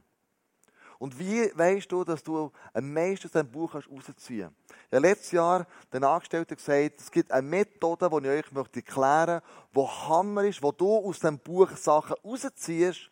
Und 1.02 1.18
wie 1.18 1.50
weißt 1.52 1.90
du, 1.90 2.04
dass 2.04 2.22
du 2.22 2.52
am 2.72 2.92
meisten 2.92 3.26
aus 3.26 3.32
diesem 3.32 3.50
Buch 3.50 3.74
rausziehen 3.74 4.52
kannst? 4.68 4.90
Ja, 4.92 4.98
letztes 5.00 5.32
Jahr 5.32 5.66
den 5.92 6.04
Angestellten 6.04 6.54
gesagt, 6.54 7.00
es 7.00 7.10
gibt 7.10 7.32
eine 7.32 7.44
Methode, 7.44 8.08
die 8.08 8.28
ich 8.28 8.30
euch 8.30 8.36
erklären 8.36 8.52
möchte, 8.52 8.82
die 9.74 9.80
Hammer 9.80 10.44
ist, 10.44 10.62
wo 10.62 10.70
du 10.70 10.98
aus 10.98 11.18
diesem 11.18 11.40
Buch 11.40 11.70
Sachen 11.72 12.14
rausziehst, 12.24 13.10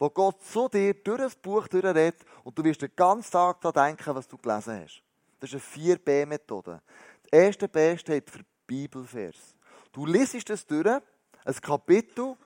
wo 0.00 0.10
Gott 0.10 0.42
zu 0.42 0.68
dir 0.68 0.94
durch 0.94 1.18
das 1.18 1.36
Buch 1.36 1.68
durchredet 1.68 2.24
und 2.42 2.58
du 2.58 2.64
wirst 2.64 2.82
den 2.82 2.90
ganzen 2.96 3.30
Tag 3.30 3.60
daran 3.60 3.86
denken, 3.86 4.16
was 4.16 4.26
du 4.26 4.36
gelesen 4.36 4.82
hast. 4.82 5.02
Das 5.38 5.52
ist 5.52 5.76
eine 5.76 5.94
4b-Methode. 5.94 6.82
Das 7.30 7.40
erste 7.40 7.68
B 7.68 7.96
steht 7.98 8.30
für 8.30 8.44
Bibelvers. 8.66 9.54
Du 9.92 10.06
liest 10.06 10.48
es 10.48 10.66
durch, 10.66 10.86
ein 10.86 11.54
Kapitel 11.60 12.36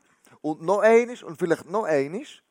und 0.40 0.62
noch 0.62 0.80
eines 0.80 1.22
und 1.22 1.38
vielleicht 1.38 1.68
noch 1.68 1.84
eines 1.84 2.42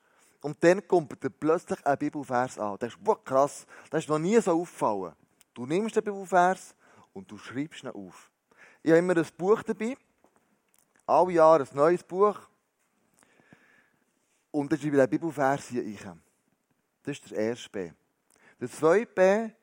und 0.41 0.63
dann 0.63 0.85
kommt 0.87 1.23
dir 1.23 1.29
plötzlich 1.29 1.85
ein 1.85 1.97
Bibelvers 1.97 2.57
an. 2.57 2.77
Das 2.79 2.93
ist 2.93 3.25
krass, 3.25 3.65
das 3.89 4.03
ist 4.03 4.09
noch 4.09 4.19
nie 4.19 4.39
so 4.39 4.51
auffallen. 4.51 5.13
Du 5.53 5.65
nimmst 5.65 5.95
den 5.95 6.03
Bibelvers 6.03 6.75
und 7.13 7.29
du 7.29 7.37
schreibst 7.37 7.83
ihn 7.83 7.89
auf. 7.89 8.31
Ich 8.81 8.91
habe 8.91 8.99
immer 8.99 9.17
ein 9.17 9.27
Buch 9.37 9.61
dabei, 9.63 9.97
alle 11.05 11.33
Jahre 11.33 11.63
ein 11.63 11.75
neues 11.75 12.03
Buch 12.03 12.39
und 14.51 14.71
dann 14.71 14.79
schreibe 14.79 14.97
ich 14.97 15.03
den 15.03 15.09
Bibelvers 15.09 15.67
hier 15.67 15.83
rein. 16.05 16.21
Das 17.03 17.17
ist 17.17 17.31
der 17.31 17.37
erste 17.37 17.69
B. 17.69 17.91
Der 18.59 18.69
zweite 18.69 19.05
B 19.05 19.53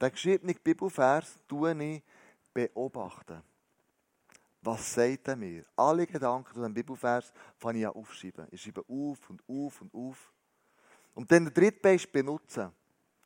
Den 0.00 0.12
geschriebenen 0.12 0.56
Bibelvers 0.62 1.38
tue 1.46 1.72
ich 1.72 2.02
beobachten. 2.52 3.42
Was 4.62 4.94
sagt 4.94 5.28
er 5.28 5.36
mir? 5.36 5.64
Alle 5.74 6.06
Gedanken 6.06 6.52
zu 6.52 6.60
diesem 6.60 6.74
Bibelvers 6.74 7.32
fange 7.56 7.78
ich 7.78 7.86
an 7.86 7.94
aufschreiben. 7.94 8.46
Ich 8.50 8.62
schreibe 8.62 8.84
auf 8.88 9.30
und 9.30 9.42
auf 9.48 9.80
und 9.80 9.94
auf. 9.94 10.32
Und 11.14 11.32
dann 11.32 11.44
der 11.44 11.54
dritte 11.54 11.90
ist 11.90 12.12
benutzen. 12.12 12.70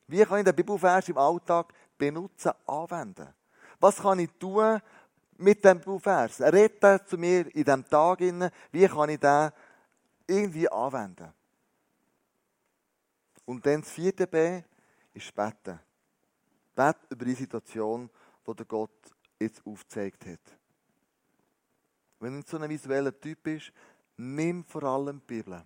Wie 0.07 0.25
kann 0.25 0.39
ich 0.39 0.45
den 0.45 0.55
Bibelvers 0.55 1.09
im 1.09 1.19
Alltag 1.19 1.73
benutzen, 1.99 2.53
anwenden? 2.67 3.35
Was 3.81 3.97
kann 3.97 4.21
ich 4.21 4.31
tun 4.39 4.81
mit 5.39 5.65
dem 5.65 5.79
Bibelvers? 5.79 6.41
Rede 6.41 7.01
zu 7.05 7.19
mir 7.19 7.47
in 7.55 7.65
diesem 7.65 7.89
Tag. 7.89 8.21
Wie 8.21 8.87
kann 8.87 9.09
ich 9.09 9.19
den 9.19 9.51
irgendwie 10.27 10.69
anwenden? 10.69 11.33
Und 13.45 13.67
dann 13.67 13.81
das 13.81 13.91
vierte 13.91 14.27
B 14.27 14.63
ist 15.13 15.35
beten. 15.35 15.81
Beten 16.75 17.07
über 17.11 17.25
die 17.25 17.35
Situation, 17.35 18.09
die 18.47 18.55
der 18.55 18.67
Gott 18.67 19.13
jetzt 19.38 19.64
aufgezeigt 19.66 20.27
hat. 20.27 20.40
Wenn 22.20 22.40
du 22.40 22.47
so 22.47 22.59
ein 22.59 22.70
visueller 22.70 23.18
Typ 23.18 23.42
bist, 23.42 23.73
nimm 24.16 24.64
vor 24.64 24.83
allem 24.85 25.20
die 25.20 25.27
Bibel. 25.27 25.62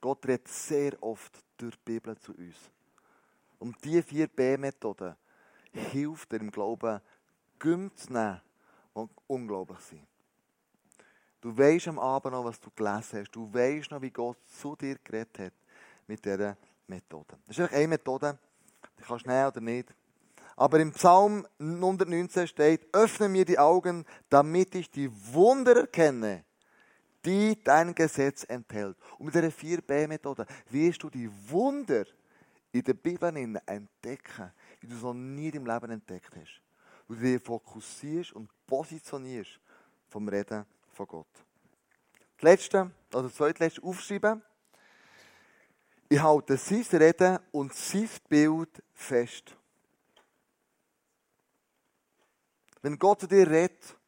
Gott 0.00 0.26
redet 0.26 0.48
sehr 0.48 1.02
oft 1.02 1.44
durch 1.56 1.76
die 1.76 1.92
Bibel 1.92 2.16
zu 2.18 2.32
uns. 2.34 2.56
Und 3.58 3.82
diese 3.84 4.02
vier 4.02 4.26
B-Methoden 4.26 5.16
hilft 5.72 6.32
dir 6.32 6.40
im 6.40 6.50
Glauben, 6.50 7.00
Güm 7.58 7.94
zu 7.96 8.12
nehmen 8.12 8.40
und 8.92 9.10
unglaublich 9.26 9.78
sein. 9.80 10.06
Du 11.40 11.56
weißt 11.56 11.88
am 11.88 11.98
Abend 11.98 12.32
noch, 12.32 12.44
was 12.44 12.60
du 12.60 12.70
gelesen 12.74 13.20
hast. 13.20 13.30
Du 13.30 13.52
weißt 13.52 13.90
noch, 13.90 14.02
wie 14.02 14.10
Gott 14.10 14.38
zu 14.48 14.74
dir 14.74 14.96
geredet 15.02 15.38
hat 15.38 15.52
mit 16.06 16.24
dieser 16.24 16.56
Methode. 16.86 17.38
Das 17.46 17.58
ist 17.58 17.72
eine 17.72 17.88
Methode, 17.88 18.38
die 18.98 19.02
kannst 19.02 19.26
du 19.26 19.30
nehmen 19.30 19.46
oder 19.46 19.60
nicht. 19.60 19.94
Aber 20.56 20.80
im 20.80 20.92
Psalm 20.92 21.46
119 21.58 22.48
steht, 22.48 22.88
öffne 22.94 23.28
mir 23.28 23.44
die 23.44 23.58
Augen, 23.58 24.06
damit 24.30 24.74
ich 24.74 24.90
die 24.90 25.10
Wunder 25.32 25.76
erkenne, 25.76 26.44
die 27.24 27.62
dein 27.62 27.94
Gesetz 27.94 28.44
enthält. 28.44 28.96
Und 29.18 29.26
mit 29.26 29.34
dieser 29.34 29.48
4b-Methode 29.48 30.46
wirst 30.70 31.02
du 31.02 31.10
die 31.10 31.30
Wunder 31.50 32.06
in 32.72 32.82
der 32.82 32.94
Bibel 32.94 33.36
entdecken, 33.66 34.52
wie 34.80 34.86
du 34.86 34.94
noch 34.94 35.12
nie 35.12 35.48
im 35.48 35.66
Leben 35.66 35.90
entdeckt 35.90 36.34
hast. 36.34 36.62
Du 37.06 37.14
dich 37.14 37.42
fokussierst 37.42 38.32
und 38.32 38.50
positionierst 38.66 39.60
vom 40.08 40.26
Reden 40.26 40.64
von 40.92 41.06
Gott. 41.06 41.26
Das 42.36 42.42
letzte, 42.42 42.90
also 43.12 43.28
das 43.28 43.34
zweitletzte, 43.34 43.82
aufschreiben. 43.82 44.42
Ich 46.08 46.22
halte 46.22 46.56
sein 46.56 46.84
Reden 46.92 47.38
und 47.52 47.74
sein 47.74 48.08
Bild 48.28 48.82
fest. 48.94 49.56
Wenn 52.86 53.00
Gott 53.00 53.18
zu 53.18 53.26
dir 53.26 53.50
redet, 53.50 53.98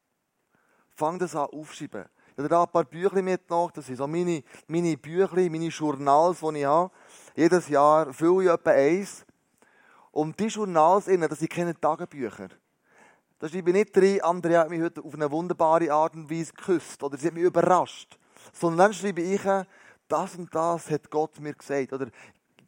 fang 0.95 1.19
das 1.19 1.35
an 1.35 1.49
aufschreiben. 1.51 2.05
Ich 2.31 2.37
habe 2.37 2.47
da 2.47 2.63
ein 2.63 2.71
paar 2.71 2.85
Bücher 2.85 3.21
mitgenommen. 3.21 3.73
Das 3.75 3.85
sind 3.85 3.97
so 3.97 4.07
meine, 4.07 4.41
meine 4.67 4.95
Bücher, 4.95 5.35
meine 5.35 5.67
Journals, 5.67 6.39
die 6.39 6.59
ich 6.59 6.65
habe. 6.65 6.89
Jedes 7.35 7.67
Jahr 7.67 8.13
fülle 8.13 8.45
ich 8.45 8.49
etwa 8.49 8.69
eins. 8.69 9.25
Und 10.11 10.39
diese 10.39 10.59
Journals, 10.59 11.07
das 11.07 11.39
sind 11.39 11.49
keine 11.49 11.77
Tagebücher. 11.77 12.47
Da 13.37 13.49
schreibe 13.49 13.71
ich 13.71 13.75
nicht 13.75 13.93
drin, 13.93 14.21
Andrea 14.21 14.61
hat 14.61 14.69
mich 14.69 14.81
heute 14.81 15.03
auf 15.03 15.13
eine 15.13 15.29
wunderbare 15.29 15.91
Art 15.91 16.15
und 16.15 16.31
Weise 16.31 16.53
geküsst 16.53 17.03
oder 17.03 17.17
sie 17.17 17.27
hat 17.27 17.33
mich 17.33 17.43
überrascht. 17.43 18.17
Sondern 18.53 18.77
dann 18.77 18.93
schreibe 18.93 19.19
ich, 19.19 19.41
das 20.07 20.35
und 20.37 20.55
das 20.55 20.89
hat 20.89 21.11
Gott 21.11 21.37
mir 21.41 21.53
gesagt. 21.53 21.91
Oder 21.91 22.07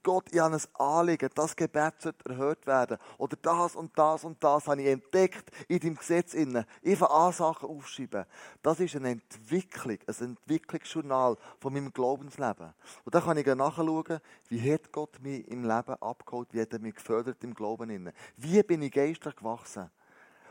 Gott, 0.04 0.26
ich 0.32 0.40
habe 0.40 0.56
ein 0.56 0.62
Anliegen, 0.76 1.30
das 1.36 1.56
Gebet 1.56 2.02
sollte 2.02 2.28
erhört 2.28 2.66
werden. 2.66 2.98
Oder 3.18 3.38
das 3.42 3.76
und 3.76 3.98
das 3.98 4.24
und 4.24 4.44
das 4.44 4.68
habe 4.68 4.82
ich 4.82 4.88
entdeckt 4.88 5.52
in 5.68 5.80
deinem 5.80 5.96
Gesetz. 5.96 6.34
Ich 6.34 6.98
fange 6.98 7.12
an, 7.12 7.34
Sachen 7.34 7.70
aufschreiben. 7.70 8.26
Das 8.64 8.80
ist 8.80 8.96
eine 8.96 9.12
Entwicklung, 9.12 9.98
ein 10.08 10.26
Entwicklungsjournal 10.26 11.38
von 11.60 11.74
meinem 11.74 11.94
Glaubensleben. 11.94 12.74
Und 13.04 13.16
da 13.16 13.22
kann 13.22 13.38
ich 13.38 13.46
nachschauen, 13.46 14.20
wie 14.50 14.74
hat 14.74 14.92
Gott 14.92 15.22
mich 15.22 15.48
im 15.48 15.64
Leben 15.64 15.96
abgeholt, 16.02 16.50
wie 16.52 16.62
hat 16.62 16.74
er 16.74 16.80
mich 16.80 16.96
gefördert 16.96 17.44
im 17.44 17.54
Glauben. 17.54 18.12
Wie 18.38 18.64
bin 18.64 18.82
ich 18.82 18.92
geistlich 18.92 19.36
gewachsen. 19.36 19.92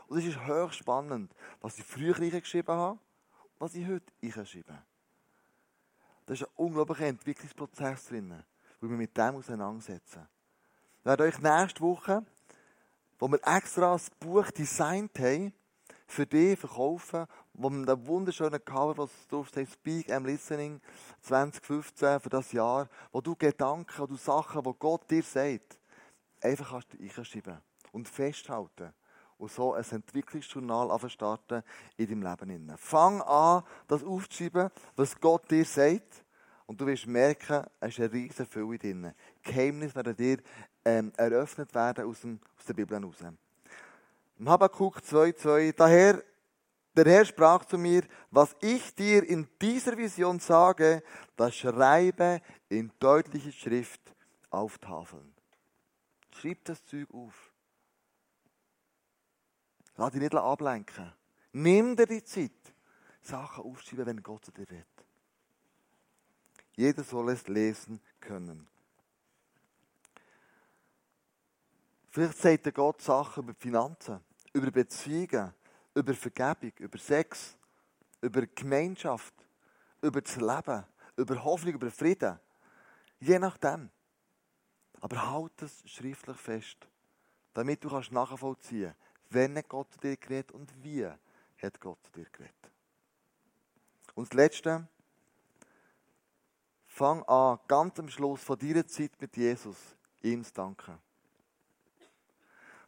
Und 0.07 0.19
es 0.19 0.25
ist 0.25 0.45
höchst 0.45 0.79
spannend, 0.79 1.33
was 1.59 1.77
ich 1.77 1.85
früher 1.85 2.13
geschrieben 2.13 2.75
habe, 2.75 2.99
was 3.59 3.75
ich 3.75 3.87
heute 3.87 4.45
schreibe. 4.45 4.81
Da 6.25 6.33
ist 6.33 6.43
ein 6.43 6.51
unglaublicher 6.55 7.07
Entwicklungsprozess 7.07 8.05
drin 8.05 8.43
weil 8.81 8.89
wir 8.89 8.97
mit 8.97 9.15
dem 9.15 9.35
auseinandersetzen. 9.35 10.27
Ich 10.99 11.05
werde 11.05 11.23
euch 11.23 11.39
nächste 11.39 11.81
Woche, 11.81 12.25
wo 13.19 13.27
wir 13.27 13.39
extra 13.45 13.93
ein 13.93 14.01
Buch 14.19 14.49
designt 14.51 15.17
haben, 15.19 15.53
für 16.07 16.25
dich 16.25 16.59
verkaufen, 16.59 17.25
wo 17.53 17.69
wir 17.69 17.77
einen 17.77 18.07
wunderschönen 18.07 18.63
Cover, 18.65 18.97
was 18.97 19.11
drauf 19.29 19.47
steht, 19.47 19.69
Speak 19.69 20.09
I'm 20.09 20.25
Listening 20.25 20.81
2015 21.21 22.19
für 22.19 22.29
das 22.29 22.51
Jahr, 22.51 22.89
wo 23.11 23.21
du 23.21 23.35
Gedanken, 23.35 23.93
wo 23.97 24.07
du 24.07 24.15
Sachen, 24.15 24.63
die 24.63 24.73
Gott 24.77 25.09
dir 25.09 25.23
sagt, 25.23 25.79
einfach 26.41 26.71
kannst 26.71 26.93
du 26.93 26.97
einschreiben 27.01 27.61
und 27.93 28.09
festhalten 28.09 28.93
und 29.37 29.51
so 29.51 29.73
ein 29.73 29.85
Entwicklungsjournal 29.89 31.09
starten 31.09 31.63
in 31.97 32.21
deinem 32.21 32.23
Leben. 32.23 32.77
Fang 32.77 33.21
an, 33.21 33.63
das 33.87 34.03
aufzuschreiben, 34.03 34.69
was 34.95 35.19
Gott 35.19 35.49
dir 35.49 35.65
sagt 35.65 36.25
und 36.71 36.79
du 36.79 36.85
wirst 36.85 37.05
merken, 37.05 37.65
es 37.81 37.89
ist 37.89 37.99
eine 37.99 38.13
riesige 38.13 38.45
Fülle 38.45 38.77
drin. 38.77 39.13
Geheimnisse 39.43 39.93
werden 39.93 40.15
dir 40.15 40.37
ähm, 40.85 41.11
eröffnet 41.17 41.75
werden 41.75 42.05
aus, 42.05 42.21
dem, 42.21 42.39
aus 42.57 42.63
der 42.65 42.73
Bibel 42.73 42.97
heraus. 42.97 43.17
Im 44.39 44.47
Habakkuk 44.49 44.99
2,2 44.99 45.73
Daher, 45.73 46.23
der 46.95 47.05
Herr 47.05 47.25
sprach 47.25 47.65
zu 47.65 47.77
mir, 47.77 48.03
was 48.29 48.55
ich 48.61 48.95
dir 48.95 49.27
in 49.27 49.49
dieser 49.61 49.97
Vision 49.97 50.39
sage, 50.39 51.03
das 51.35 51.57
schreibe 51.57 52.39
in 52.69 52.89
deutlicher 52.99 53.51
Schrift 53.51 54.15
auf 54.49 54.77
Tafeln. 54.77 55.35
Schreib 56.33 56.63
das 56.63 56.85
Zeug 56.85 57.13
auf. 57.13 57.51
Lass 59.97 60.11
dich 60.13 60.21
nicht 60.21 60.35
ablenken. 60.35 61.11
Nimm 61.51 61.97
dir 61.97 62.07
die 62.07 62.23
Zeit, 62.23 62.73
Sachen 63.21 63.65
aufzuschreiben, 63.65 64.05
wenn 64.05 64.23
Gott 64.23 64.45
zu 64.45 64.53
dir 64.53 64.69
redet. 64.71 65.10
Jeder 66.81 67.03
soll 67.03 67.29
es 67.29 67.47
lesen 67.47 68.01
können. 68.19 68.67
Vielleicht 72.09 72.37
sagt 72.39 72.65
der 72.65 72.71
Gott 72.71 72.99
Sachen 73.03 73.43
über 73.43 73.53
Finanzen, 73.53 74.19
über 74.51 74.71
Beziehungen, 74.71 75.53
über 75.93 76.13
Vergebung, 76.15 76.73
über 76.79 76.97
Sex, 76.97 77.55
über 78.19 78.47
Gemeinschaft, 78.47 79.35
über 80.01 80.21
das 80.21 80.35
Leben, 80.37 80.83
über 81.17 81.43
Hoffnung, 81.43 81.75
über 81.75 81.91
Frieden. 81.91 82.39
Je 83.19 83.37
nachdem. 83.37 83.91
Aber 85.01 85.31
halt 85.31 85.61
es 85.61 85.83
schriftlich 85.85 86.37
fest, 86.37 86.87
damit 87.53 87.83
du 87.83 87.89
kannst 87.89 88.11
nachvollziehen 88.11 88.95
wenn 89.29 89.61
Gott 89.69 89.87
dir 90.03 90.17
geredet 90.17 90.51
und 90.51 90.71
wie 90.83 91.05
hat 91.05 91.79
Gott 91.79 91.99
dir 92.15 92.25
geredet. 92.31 92.71
Und 94.13 94.27
das 94.27 94.33
Letzte, 94.33 94.87
Fang 97.01 97.23
an, 97.23 97.57
ganz 97.67 97.97
am 97.97 98.07
Schluss 98.09 98.43
von 98.43 98.59
deiner 98.59 98.85
Zeit 98.85 99.09
mit 99.19 99.35
Jesus, 99.35 99.75
ihm 100.21 100.43
zu 100.43 100.53
danken. 100.53 100.99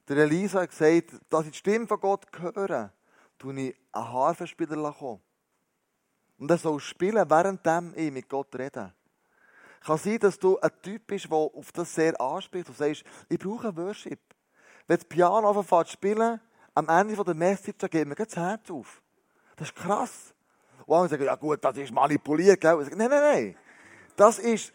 Der 0.07 0.17
Elisa 0.17 0.61
hat 0.61 0.69
gesagt, 0.69 1.19
dass 1.31 1.45
ich 1.45 1.53
die 1.53 1.57
Stimme 1.57 1.87
von 1.87 1.99
Gott 1.99 2.27
höre, 2.37 2.93
tue 3.39 3.59
ich 3.59 3.75
einen 3.91 4.13
Harfenspieler 4.13 4.93
kommen. 4.93 5.19
Und 6.37 6.51
er 6.51 6.59
soll 6.59 6.79
spielen, 6.79 7.27
während 7.27 7.65
ich 7.97 8.11
mit 8.11 8.29
Gott 8.29 8.55
rede. 8.55 8.93
Kann 9.83 9.97
sein, 9.97 10.19
dass 10.19 10.37
du 10.37 10.59
ein 10.59 10.69
Typ 10.83 11.07
bist, 11.07 11.25
der 11.25 11.33
auf 11.33 11.71
das 11.71 11.95
sehr 11.95 12.21
anspricht 12.21 12.69
und 12.69 12.77
sagst, 12.77 13.03
ich 13.29 13.39
brauche 13.39 13.69
einen 13.69 13.77
Worship. 13.77 14.19
Wenn 14.85 14.97
das 14.97 15.05
Piano 15.05 15.49
anfängt 15.49 15.87
zu 15.87 15.93
spielen, 15.93 16.39
am 16.75 16.87
Ende 16.87 17.15
der 17.15 17.33
Message, 17.33 17.79
da 17.79 17.87
geht 17.87 18.07
mir 18.07 18.13
das 18.13 18.35
Herz 18.35 18.69
auf. 18.69 19.01
Das 19.55 19.69
ist 19.69 19.75
krass. 19.75 20.35
Und 20.85 20.95
alle 20.95 21.09
sagen, 21.09 21.23
ja 21.23 21.33
gut, 21.33 21.65
das 21.65 21.77
ist 21.77 21.91
manipuliert, 21.91 22.61
gell? 22.61 22.77
Ich 22.79 22.83
sage, 22.83 22.95
nein, 22.95 23.09
nein, 23.09 23.21
nein. 23.21 23.57
Das 24.15 24.39
ist, 24.39 24.73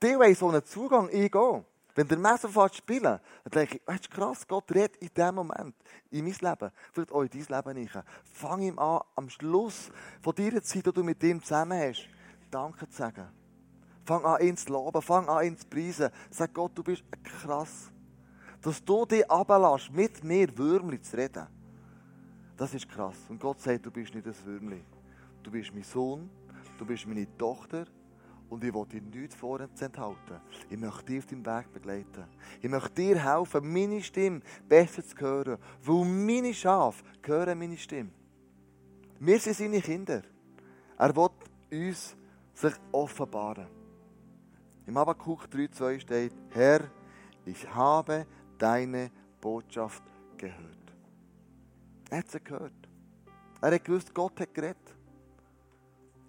wollen 0.00 0.34
so 0.34 0.48
einen 0.48 0.64
Zugang 0.64 1.08
eingehen. 1.08 1.64
Wenn 1.94 2.08
der 2.08 2.18
Messer 2.18 2.48
fährt 2.48 2.74
spielen, 2.74 3.02
dann 3.02 3.20
denke 3.52 3.76
ich, 3.76 3.86
weißt 3.86 4.06
du, 4.06 4.10
krass, 4.10 4.46
Gott 4.48 4.70
redet 4.72 4.96
in 4.96 5.10
dem 5.16 5.36
Moment, 5.36 5.76
in 6.10 6.24
mein 6.24 6.34
Leben, 6.34 6.72
vielleicht 6.92 7.12
auch 7.12 7.22
in 7.22 7.30
dein 7.30 7.56
Leben 7.56 7.80
nicht. 7.80 7.96
Fang 8.32 8.60
ihm 8.60 8.78
an, 8.80 9.00
am 9.14 9.28
Schluss 9.30 9.90
von 10.20 10.34
deiner 10.34 10.60
Zeit, 10.62 10.86
die 10.86 10.92
du 10.92 11.04
mit 11.04 11.22
ihm 11.22 11.40
zusammen 11.40 11.80
hast, 11.80 12.08
Danke 12.50 12.88
zu 12.88 12.96
sagen. 12.96 13.28
Fang 14.04 14.24
an, 14.24 14.40
ihn 14.40 14.56
zu 14.56 14.72
loben, 14.72 15.02
fang 15.02 15.28
an, 15.28 15.44
ihn 15.44 15.58
zu 15.58 15.66
preisen. 15.66 16.10
Sag 16.30 16.52
Gott, 16.54 16.70
du 16.74 16.84
bist 16.84 17.02
krass. 17.22 17.90
Dass 18.60 18.84
du 18.84 19.04
dich 19.06 19.28
ablässt, 19.30 19.92
mit 19.92 20.22
mir 20.22 20.56
Würmli 20.56 21.00
zu 21.00 21.16
reden, 21.16 21.46
das 22.56 22.72
ist 22.74 22.88
krass. 22.88 23.16
Und 23.28 23.40
Gott 23.40 23.60
sagt, 23.60 23.86
du 23.86 23.90
bist 23.90 24.14
nicht 24.14 24.26
ein 24.26 24.34
Würmli. 24.44 24.84
Du 25.42 25.50
bist 25.50 25.74
mein 25.74 25.82
Sohn, 25.82 26.30
du 26.78 26.86
bist 26.86 27.06
meine 27.06 27.26
Tochter, 27.36 27.86
Und 28.54 28.62
ich 28.62 28.72
will 28.72 28.86
dich 28.86 29.02
nichts 29.02 29.34
vorenthalten. 29.34 30.40
Ich 30.70 30.78
möchte 30.78 31.06
dich 31.06 31.18
auf 31.18 31.26
deinem 31.26 31.44
Weg 31.44 31.72
begleiten. 31.72 32.24
Ich 32.62 32.70
möchte 32.70 32.94
dir 32.94 33.20
helfen, 33.20 33.72
meine 33.72 34.00
Stimme 34.00 34.42
besser 34.68 35.04
zu 35.04 35.16
hören. 35.18 35.58
Weil 35.82 36.04
meine 36.04 36.54
Schafe 36.54 37.02
hören 37.24 37.58
meine 37.58 37.76
Stimme. 37.76 38.10
Wir 39.18 39.40
sind 39.40 39.56
seine 39.56 39.80
Kinder. 39.80 40.22
Er 40.96 41.16
will 41.16 41.30
uns 41.72 42.16
sich 42.54 42.74
offenbaren. 42.92 43.66
Im 44.86 44.98
Habakkuk 44.98 45.46
3,2 45.46 45.98
steht, 45.98 46.34
Herr, 46.50 46.88
ich 47.44 47.68
habe 47.74 48.24
deine 48.56 49.10
Botschaft 49.40 50.04
gehört. 50.36 50.94
Er 52.08 52.18
hat 52.18 52.30
sie 52.30 52.38
gehört. 52.38 52.88
Er 53.60 53.74
hat 53.74 53.84
gewusst, 53.84 54.14
Gott 54.14 54.38
hat 54.38 54.54
geredet. 54.54 54.94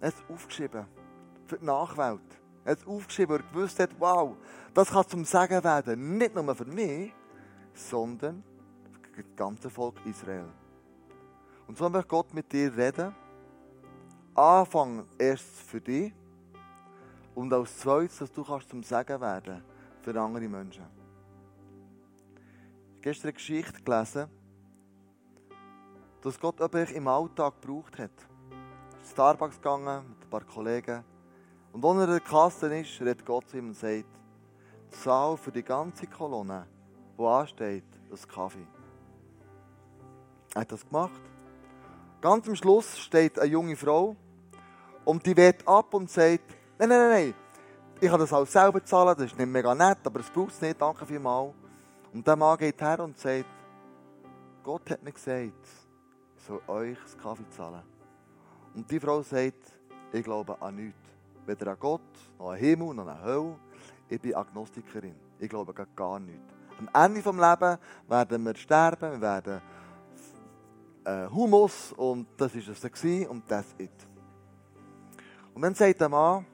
Er 0.00 0.08
hat 0.08 0.14
es 0.14 0.24
aufgeschrieben. 0.28 1.05
Für 1.46 1.58
die 1.58 1.64
Nachwelt. 1.64 2.20
Er 2.64 2.72
hat 2.72 2.78
es 2.80 2.86
aufgeschrieben, 2.86 3.36
weil 3.36 3.44
er 3.44 3.52
gewusst 3.52 3.78
hat, 3.78 3.90
wow, 3.98 4.36
das 4.74 4.90
kann 4.90 5.06
zum 5.06 5.24
Segen 5.24 5.62
werden. 5.62 6.18
Nicht 6.18 6.34
nur 6.34 6.54
für 6.54 6.64
mich, 6.64 7.12
sondern 7.72 8.42
für 9.12 9.22
das 9.22 9.36
ganze 9.36 9.70
Volk 9.70 9.94
Israel. 10.04 10.48
Und 11.66 11.78
so 11.78 11.88
möchte 11.88 12.08
Gott 12.08 12.34
mit 12.34 12.52
dir 12.52 12.76
reden. 12.76 13.14
Anfang 14.34 15.06
erst 15.18 15.44
für 15.44 15.80
dich. 15.80 16.12
Und 17.34 17.52
als 17.52 17.78
zweites, 17.78 18.18
dass 18.18 18.32
du 18.32 18.44
kannst 18.44 18.68
zum 18.68 18.82
Segen 18.82 19.20
werden 19.20 19.62
für 20.02 20.20
andere 20.20 20.48
Menschen. 20.48 20.84
Ich 22.34 22.92
habe 22.92 23.00
gestern 23.00 23.28
eine 23.28 23.32
Geschichte 23.34 23.82
gelesen, 23.82 24.26
dass 26.22 26.40
Gott 26.40 26.58
jemanden 26.58 26.94
im 26.94 27.08
Alltag 27.08 27.60
gebraucht 27.60 27.98
hat. 27.98 28.10
Starbucks 29.08 29.56
gegangen 29.56 30.08
mit 30.08 30.24
ein 30.24 30.30
paar 30.30 30.44
Kollegen. 30.44 31.04
Und 31.76 31.84
als 31.84 31.98
er 31.98 32.04
in 32.04 32.10
der 32.10 32.20
Kasse 32.20 32.74
ist, 32.74 33.00
redet 33.02 33.26
Gott 33.26 33.50
zu 33.50 33.58
ihm 33.58 33.68
und 33.68 33.76
sagt, 33.76 34.06
zahl 34.88 35.36
für 35.36 35.52
die 35.52 35.62
ganze 35.62 36.06
Kolonne, 36.06 36.66
die 37.18 37.22
ansteht, 37.22 37.84
das 38.08 38.26
Kaffee. 38.26 38.66
Er 40.54 40.62
hat 40.62 40.72
das 40.72 40.88
gemacht. 40.88 41.20
Ganz 42.22 42.48
am 42.48 42.56
Schluss 42.56 42.98
steht 42.98 43.38
eine 43.38 43.50
junge 43.50 43.76
Frau 43.76 44.16
und 45.04 45.26
die 45.26 45.36
wehrt 45.36 45.68
ab 45.68 45.92
und 45.92 46.10
sagt, 46.10 46.44
nein, 46.78 46.88
nein, 46.88 47.10
nein, 47.10 47.34
ich 48.00 48.08
kann 48.08 48.20
das 48.20 48.32
alles 48.32 48.52
selber 48.52 48.82
zahlen, 48.82 49.14
das 49.14 49.26
ist 49.26 49.38
nicht 49.38 49.46
mega 49.46 49.74
nett, 49.74 49.98
aber 50.02 50.20
es 50.20 50.30
braucht 50.30 50.52
es 50.52 50.62
nicht, 50.62 50.80
danke 50.80 51.04
vielmals. 51.04 51.52
Und 52.10 52.26
der 52.26 52.36
Mann 52.36 52.56
geht 52.56 52.80
her 52.80 53.00
und 53.00 53.18
sagt, 53.18 53.44
Gott 54.62 54.88
hat 54.88 55.02
mir 55.02 55.12
gesagt, 55.12 55.52
ich 56.38 56.42
soll 56.42 56.62
euch 56.68 56.96
das 57.02 57.18
Kaffee 57.18 57.50
zahlen. 57.50 57.82
Und 58.74 58.90
die 58.90 58.98
Frau 58.98 59.20
sagt, 59.20 59.78
ich 60.10 60.24
glaube 60.24 60.56
an 60.62 60.76
nichts. 60.76 61.05
Weder 61.46 61.72
an 61.72 61.76
Gott, 61.78 62.00
noch 62.38 62.50
an 62.50 62.56
Himmel, 62.58 62.94
noch 62.94 63.06
an 63.06 63.22
Hölle. 63.22 63.56
Ich 64.08 64.20
bin 64.20 64.34
Agnostikerin. 64.34 65.14
Ich 65.38 65.48
glaube 65.48 65.72
gar 65.94 66.18
nichts. 66.18 66.42
Am 66.78 66.88
Ende 66.92 67.22
des 67.22 67.32
Lebens 67.32 67.78
werden 68.08 68.44
wir 68.44 68.56
sterben, 68.56 69.12
wir 69.12 69.20
werden 69.20 69.62
äh, 71.04 71.26
Humus 71.28 71.92
und 71.92 72.26
das 72.36 72.54
war 72.54 72.72
es 72.72 72.80
dann 72.80 73.26
und 73.28 73.50
das 73.50 73.66
ist 73.66 73.80
it. 73.80 74.08
Und 75.54 75.62
dann 75.62 75.74
sagt 75.74 76.00
der 76.00 76.08
Mann, 76.08 76.44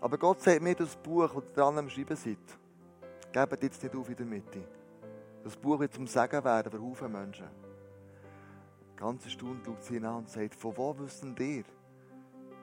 aber 0.00 0.18
Gott 0.18 0.40
sagt 0.40 0.60
mir 0.60 0.74
das 0.74 0.96
Buch, 0.96 1.28
das 1.28 1.44
ihr 1.44 1.54
dran 1.54 1.78
am 1.78 1.88
Schreiben 1.88 2.16
seid, 2.16 2.38
gebt 3.30 3.62
jetzt 3.62 3.82
nicht 3.82 3.94
auf 3.94 4.08
in 4.08 4.16
der 4.16 4.26
Mitte. 4.26 4.64
Das 5.44 5.56
Buch 5.56 5.78
wird 5.78 5.94
zum 5.94 6.08
Segen 6.08 6.42
werden 6.42 6.72
für 6.72 6.82
Haufen 6.82 7.12
Menschen. 7.12 7.46
Ganz 8.96 9.30
Stunde 9.30 9.62
schaut 9.64 9.84
sie 9.84 9.96
ihn 9.96 10.04
an 10.04 10.16
und 10.16 10.28
sagt, 10.28 10.56
von 10.56 10.76
wo 10.76 10.98
wissen 10.98 11.36
ihr, 11.38 11.64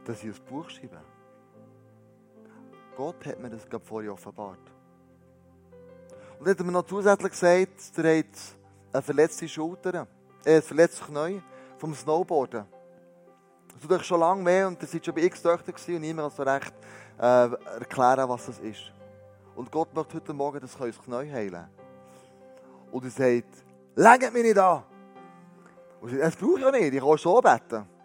dass 0.05 0.23
ich 0.23 0.29
ein 0.29 0.45
Buch 0.45 0.69
schreibe? 0.69 0.99
Gott 2.95 3.25
hat 3.25 3.39
mir 3.39 3.49
das 3.49 3.67
gerade 3.69 3.85
vorher 3.85 4.13
offenbart. 4.13 4.59
Und 6.37 6.45
dann 6.45 6.51
hat 6.51 6.59
er 6.59 6.65
mir 6.65 6.71
noch 6.71 6.85
zusätzlich 6.85 7.31
gesagt, 7.31 7.97
er 7.97 8.19
hat 8.19 8.25
eine 8.91 9.01
verletzte 9.01 9.47
Schulter, 9.47 10.07
äh, 10.45 10.57
ein 10.57 10.61
verletztes 10.61 11.05
Knie 11.05 11.41
vom 11.77 11.93
Snowboarden. 11.93 12.65
Das 13.73 13.81
tut 13.81 13.91
euch 13.91 14.03
schon 14.03 14.19
lange 14.19 14.45
weh 14.45 14.63
und 14.63 14.81
das 14.81 14.93
war 14.93 15.01
schon 15.03 15.15
bei 15.15 15.23
x 15.23 15.41
Töchter 15.41 15.73
und 15.73 16.01
niemand 16.01 16.35
kann 16.35 16.45
so 16.45 16.51
recht 16.51 16.73
äh, 17.17 17.79
erklären, 17.79 18.27
was 18.27 18.47
das 18.47 18.59
ist. 18.59 18.91
Und 19.55 19.71
Gott 19.71 19.93
möchte 19.93 20.15
heute 20.15 20.33
Morgen 20.33 20.59
das 20.59 20.77
Knie 20.77 21.31
heilen. 21.31 21.67
Und 22.91 23.03
er 23.03 23.11
sagt, 23.11 23.65
legt 23.95 24.33
mich 24.33 24.43
nicht 24.43 24.57
an. 24.57 24.83
Und 26.01 26.09
sagt, 26.09 26.21
das 26.21 26.35
brauche 26.35 26.57
ich 26.57 26.65
ja 26.65 26.71
nicht, 26.71 26.93
ich 26.93 27.01
kann 27.01 27.17
schon 27.17 27.41
beten. 27.41 27.98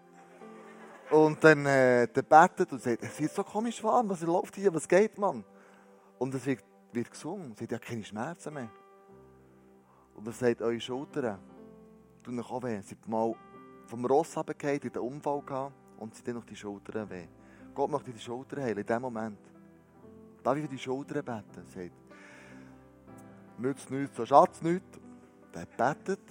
Und 1.11 1.43
dann 1.43 1.65
äh, 1.65 2.07
der 2.07 2.23
betet 2.23 2.71
und 2.71 2.81
sagt, 2.81 3.03
es 3.03 3.19
wird 3.19 3.31
so 3.31 3.43
komisch 3.43 3.83
warm, 3.83 4.09
was 4.09 4.21
läuft 4.21 4.55
hier, 4.55 4.73
was 4.73 4.87
geht, 4.87 5.17
Mann? 5.17 5.43
Und 6.17 6.33
es 6.33 6.45
wird, 6.45 6.63
wird 6.91 7.11
gesungen, 7.11 7.51
und 7.51 7.57
sagt, 7.57 7.71
ja, 7.71 7.77
keine 7.77 8.03
Schmerzen 8.03 8.53
mehr. 8.53 8.69
Und 10.15 10.25
er 10.25 10.33
sagt, 10.33 10.61
eure 10.61 10.79
Schultern 10.79 11.39
tun 12.23 12.39
euch 12.39 12.49
auch 12.49 12.63
weh. 12.63 12.81
Sie 12.81 12.89
sind 12.89 13.07
mal 13.07 13.35
vom 13.85 14.05
Ross 14.05 14.35
runtergefallen, 14.35 14.81
in 14.81 14.91
den 14.91 15.01
Unfall 15.01 15.41
gehabt 15.41 15.73
und 15.99 16.15
sie 16.15 16.23
dann 16.23 16.35
noch 16.35 16.45
die 16.45 16.55
Schultern 16.55 17.09
weh. 17.09 17.27
Gott 17.73 17.91
möchte 17.91 18.11
die 18.11 18.19
Schultern 18.19 18.63
heilen, 18.63 18.79
in 18.79 18.85
dem 18.85 19.01
Moment. 19.01 19.39
Darf 20.43 20.55
ich 20.55 20.63
für 20.63 20.69
die 20.69 20.79
Schultern 20.79 21.23
beten? 21.23 21.43
Er 21.55 21.65
sagt, 21.65 21.93
nützt 23.57 23.91
nichts, 23.91 24.15
so 24.15 24.25
Schatz 24.25 24.61
nichts. 24.61 24.99
Der 25.53 25.65
betet 25.65 26.21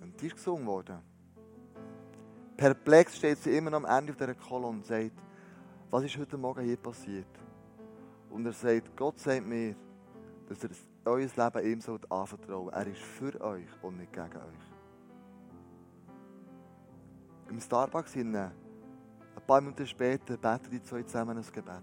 und 0.00 0.20
die 0.20 0.26
ist 0.26 0.36
gesungen 0.36 0.66
worden. 0.66 1.09
Perplex 2.60 3.16
steht 3.16 3.38
sie 3.38 3.56
immer 3.56 3.70
noch 3.70 3.78
am 3.78 3.86
Ende 3.86 4.12
dieser 4.12 4.34
Kolonne 4.34 4.76
und 4.76 4.84
sagt, 4.84 5.12
was 5.90 6.04
ist 6.04 6.18
heute 6.18 6.36
Morgen 6.36 6.62
hier 6.62 6.76
passiert? 6.76 7.24
Und 8.28 8.44
er 8.44 8.52
sagt, 8.52 8.94
Gott 8.94 9.18
sagt 9.18 9.46
mir, 9.46 9.74
dass 10.46 10.62
er 10.64 10.70
euer 11.06 11.20
Leben 11.20 11.64
ihm 11.64 11.80
anvertrauen 12.10 12.68
Er 12.68 12.86
ist 12.86 13.00
für 13.00 13.40
euch 13.40 13.64
und 13.80 13.96
nicht 13.96 14.12
gegen 14.12 14.36
euch. 14.36 14.72
Im 17.48 17.58
Starbucks 17.62 18.14
ein 18.14 18.52
paar 19.46 19.62
Minuten 19.62 19.86
später 19.86 20.36
beten 20.36 20.70
die 20.70 20.82
zwei 20.82 21.02
zusammen 21.02 21.38
ein 21.38 21.44
Gebet. 21.50 21.82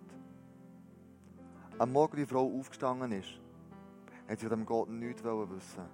Am 1.80 1.92
Morgen, 1.92 2.18
die 2.18 2.26
Frau 2.28 2.56
aufgestanden 2.56 3.14
ist, 3.14 3.42
hat 4.28 4.40
sie 4.40 4.48
von 4.48 4.64
Gott 4.64 4.90
nichts 4.90 5.24
wissen 5.24 5.90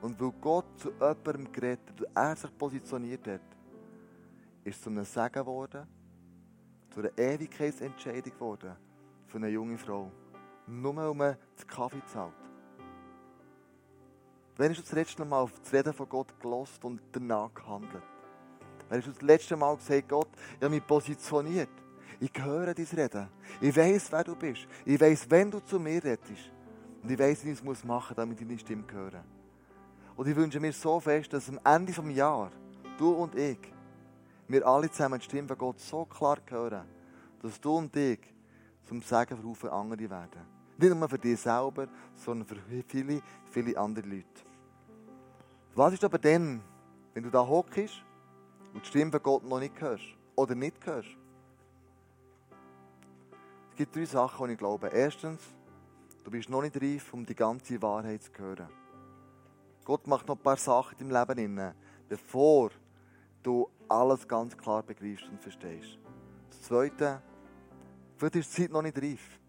Und 0.00 0.20
weil 0.20 0.32
Gott 0.40 0.66
zu 0.76 0.92
jemandem 0.92 1.50
geredet 1.50 2.00
und 2.00 2.06
er 2.14 2.36
sich 2.36 2.56
positioniert 2.56 3.26
hat, 3.26 3.49
ist 4.64 4.82
zu 4.82 4.90
einem 4.90 5.04
Segen 5.04 5.32
geworden, 5.32 5.86
zu 6.90 7.00
einer 7.00 7.16
Ewigkeitsentscheidung 7.16 8.32
geworden 8.32 8.76
für 9.26 9.38
eine 9.38 9.48
junge 9.48 9.78
Frau. 9.78 10.10
Nur 10.66 10.92
man 10.92 11.16
den 11.16 11.66
Kaffee 11.66 12.02
zahlt. 12.06 12.34
Wann 14.56 14.68
hast 14.68 14.78
du 14.78 14.82
das 14.82 14.92
letzte 14.92 15.24
Mal 15.24 15.40
auf 15.40 15.52
das 15.58 15.72
Reden 15.72 15.92
von 15.92 16.08
Gott 16.08 16.38
gelost 16.38 16.84
und 16.84 17.00
danach 17.12 17.52
gehandelt? 17.54 18.02
Wann 18.88 18.98
hast 18.98 19.06
du 19.06 19.12
das 19.12 19.22
letzte 19.22 19.56
Mal 19.56 19.76
gesagt, 19.76 20.08
Gott, 20.08 20.28
ich 20.56 20.62
habe 20.62 20.74
mich 20.74 20.86
positioniert. 20.86 21.70
Ich 22.20 22.32
höre 22.36 22.74
dein 22.74 22.86
Reden. 22.86 23.28
Ich 23.60 23.74
weiß, 23.74 24.12
wer 24.12 24.24
du 24.24 24.36
bist. 24.36 24.68
Ich 24.84 25.00
weiß, 25.00 25.30
wenn 25.30 25.50
du 25.50 25.60
zu 25.60 25.80
mir 25.80 26.04
redest. 26.04 26.52
Und 27.02 27.10
ich 27.10 27.18
weiß, 27.18 27.44
wie 27.44 27.52
ich 27.52 27.62
es 27.62 27.84
machen 27.84 27.86
muss, 27.86 28.16
damit 28.16 28.40
ich 28.40 28.46
deine 28.46 28.58
Stimme 28.58 28.84
höre. 28.92 29.24
Und 30.16 30.28
ich 30.28 30.36
wünsche 30.36 30.60
mir 30.60 30.72
so 30.72 31.00
fest, 31.00 31.32
dass 31.32 31.48
am 31.48 31.58
Ende 31.64 31.92
des 31.92 32.14
Jahres, 32.14 32.52
du 32.98 33.12
und 33.12 33.34
ich, 33.36 33.58
wir 34.50 34.66
alle 34.66 34.90
zusammen 34.90 35.18
die 35.18 35.24
Stimme 35.24 35.48
von 35.48 35.58
Gott 35.58 35.80
so 35.80 36.04
klar 36.04 36.38
hören, 36.48 36.86
dass 37.40 37.60
du 37.60 37.76
und 37.76 37.94
ich 37.96 38.18
zum 38.84 39.00
Segen 39.02 39.54
für 39.54 39.72
andere 39.72 40.10
werden. 40.10 40.60
Nicht 40.76 40.94
nur 40.94 41.08
für 41.08 41.18
dich 41.18 41.40
selber, 41.40 41.86
sondern 42.16 42.48
für 42.48 42.56
viele, 42.88 43.22
viele 43.50 43.78
andere 43.78 44.06
Leute. 44.06 44.26
Was 45.74 45.92
ist 45.92 46.04
aber 46.04 46.18
dann, 46.18 46.62
wenn 47.14 47.22
du 47.22 47.30
da 47.30 47.46
hockst 47.46 48.02
und 48.74 48.82
die 48.82 48.88
Stimme 48.88 49.12
von 49.12 49.22
Gott 49.22 49.44
noch 49.44 49.60
nicht 49.60 49.80
hörst 49.80 50.04
oder 50.34 50.54
nicht 50.54 50.84
hörst? 50.84 51.16
Es 53.70 53.76
gibt 53.76 53.94
drei 53.94 54.04
Sachen, 54.04 54.48
die 54.48 54.54
ich 54.54 54.58
glaube. 54.58 54.88
Erstens, 54.88 55.40
du 56.24 56.30
bist 56.30 56.48
noch 56.50 56.62
nicht 56.62 56.76
reif, 56.76 57.14
um 57.14 57.24
die 57.24 57.34
ganze 57.34 57.80
Wahrheit 57.80 58.22
zu 58.22 58.32
hören. 58.36 58.68
Gott 59.84 60.06
macht 60.06 60.26
noch 60.26 60.36
ein 60.36 60.42
paar 60.42 60.56
Sachen 60.56 60.98
in 60.98 61.08
deinem 61.08 61.36
Leben, 61.36 61.74
bevor 62.08 62.70
du 63.42 63.68
alles 63.90 64.26
ganz 64.26 64.56
klar 64.56 64.82
begreifst 64.82 65.28
und 65.28 65.40
verstehst. 65.40 65.98
Das 66.48 66.62
Zweite, 66.62 67.20
vielleicht 68.16 68.36
ist 68.36 68.56
die 68.56 68.62
Zeit 68.62 68.70
noch 68.70 68.82
nicht 68.82 68.96
reif, 68.96 69.40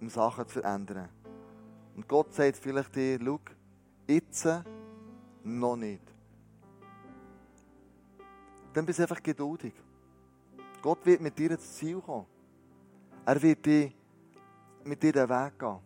um 0.00 0.08
Sachen 0.08 0.46
zu 0.46 0.60
verändern. 0.60 1.08
Und 1.94 2.08
Gott 2.08 2.32
sagt 2.32 2.56
vielleicht 2.56 2.96
dir, 2.96 3.18
schau, 3.22 3.40
jetzt 4.08 4.48
noch 5.44 5.76
nicht. 5.76 6.02
Dann 8.72 8.86
bist 8.86 8.98
du 8.98 9.02
einfach 9.02 9.22
geduldig. 9.22 9.74
Gott 10.80 11.04
wird 11.04 11.20
mit 11.20 11.38
dir 11.38 11.50
ins 11.50 11.74
Ziel 11.74 12.00
kommen. 12.00 12.26
Er 13.26 13.40
wird 13.42 13.66
dich 13.66 13.94
mit 14.84 15.02
dir 15.02 15.12
den 15.12 15.28
Weg 15.28 15.58
gehen. 15.58 15.78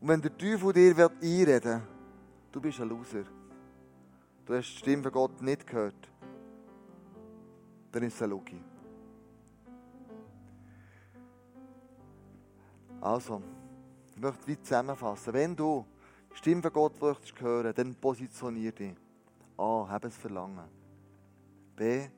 Und 0.00 0.08
wenn 0.08 0.22
der 0.22 0.36
Teufel 0.36 0.72
dir 0.72 1.10
einreden 1.20 1.62
will, 1.62 1.82
du 2.50 2.60
bist 2.60 2.80
ein 2.80 2.88
Loser. 2.88 3.24
Du 4.44 4.54
hast 4.54 4.72
die 4.72 4.78
Stimme 4.78 5.04
von 5.04 5.12
Gott 5.12 5.42
nicht 5.42 5.66
gehört. 5.66 6.10
dann 7.92 8.02
ist 8.02 8.14
es 8.14 8.22
ein 8.22 8.30
Lugi. 8.30 8.60
Also, 13.00 13.42
ich 14.14 14.20
möchte 14.20 14.46
wie 14.46 14.60
zusammenfassen. 14.60 15.32
Wenn 15.34 15.54
du 15.54 15.84
die 16.32 16.36
Stimme 16.38 16.62
von 16.62 16.72
Gott 16.72 17.00
möchtest 17.00 17.40
hören, 17.40 17.72
dann 17.74 17.94
positionier 17.94 18.72
dich. 18.72 18.94
A. 19.58 19.86
Hab 19.88 20.04
es 20.04 20.16
Verlangen. 20.16 20.68
B. 21.76 22.08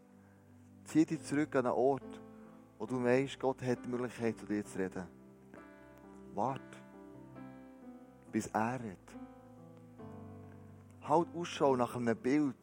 Zieh 0.84 1.04
dich 1.04 1.22
zurück 1.22 1.54
an 1.56 1.66
einen 1.66 1.74
Ort, 1.74 2.20
wo 2.78 2.86
du 2.86 3.02
weißt, 3.02 3.38
Gott 3.40 3.62
hat 3.62 3.84
die 3.84 3.88
Möglichkeit, 3.88 4.38
zu 4.38 4.46
dir 4.46 4.64
zu 4.64 4.78
reden. 4.78 5.06
Wart, 6.34 6.60
bis 8.30 8.46
er 8.48 8.80
redet. 8.80 9.03
Halt 11.06 11.28
Ausschau 11.34 11.76
nach 11.76 11.96
einem 11.96 12.16
Bild, 12.16 12.56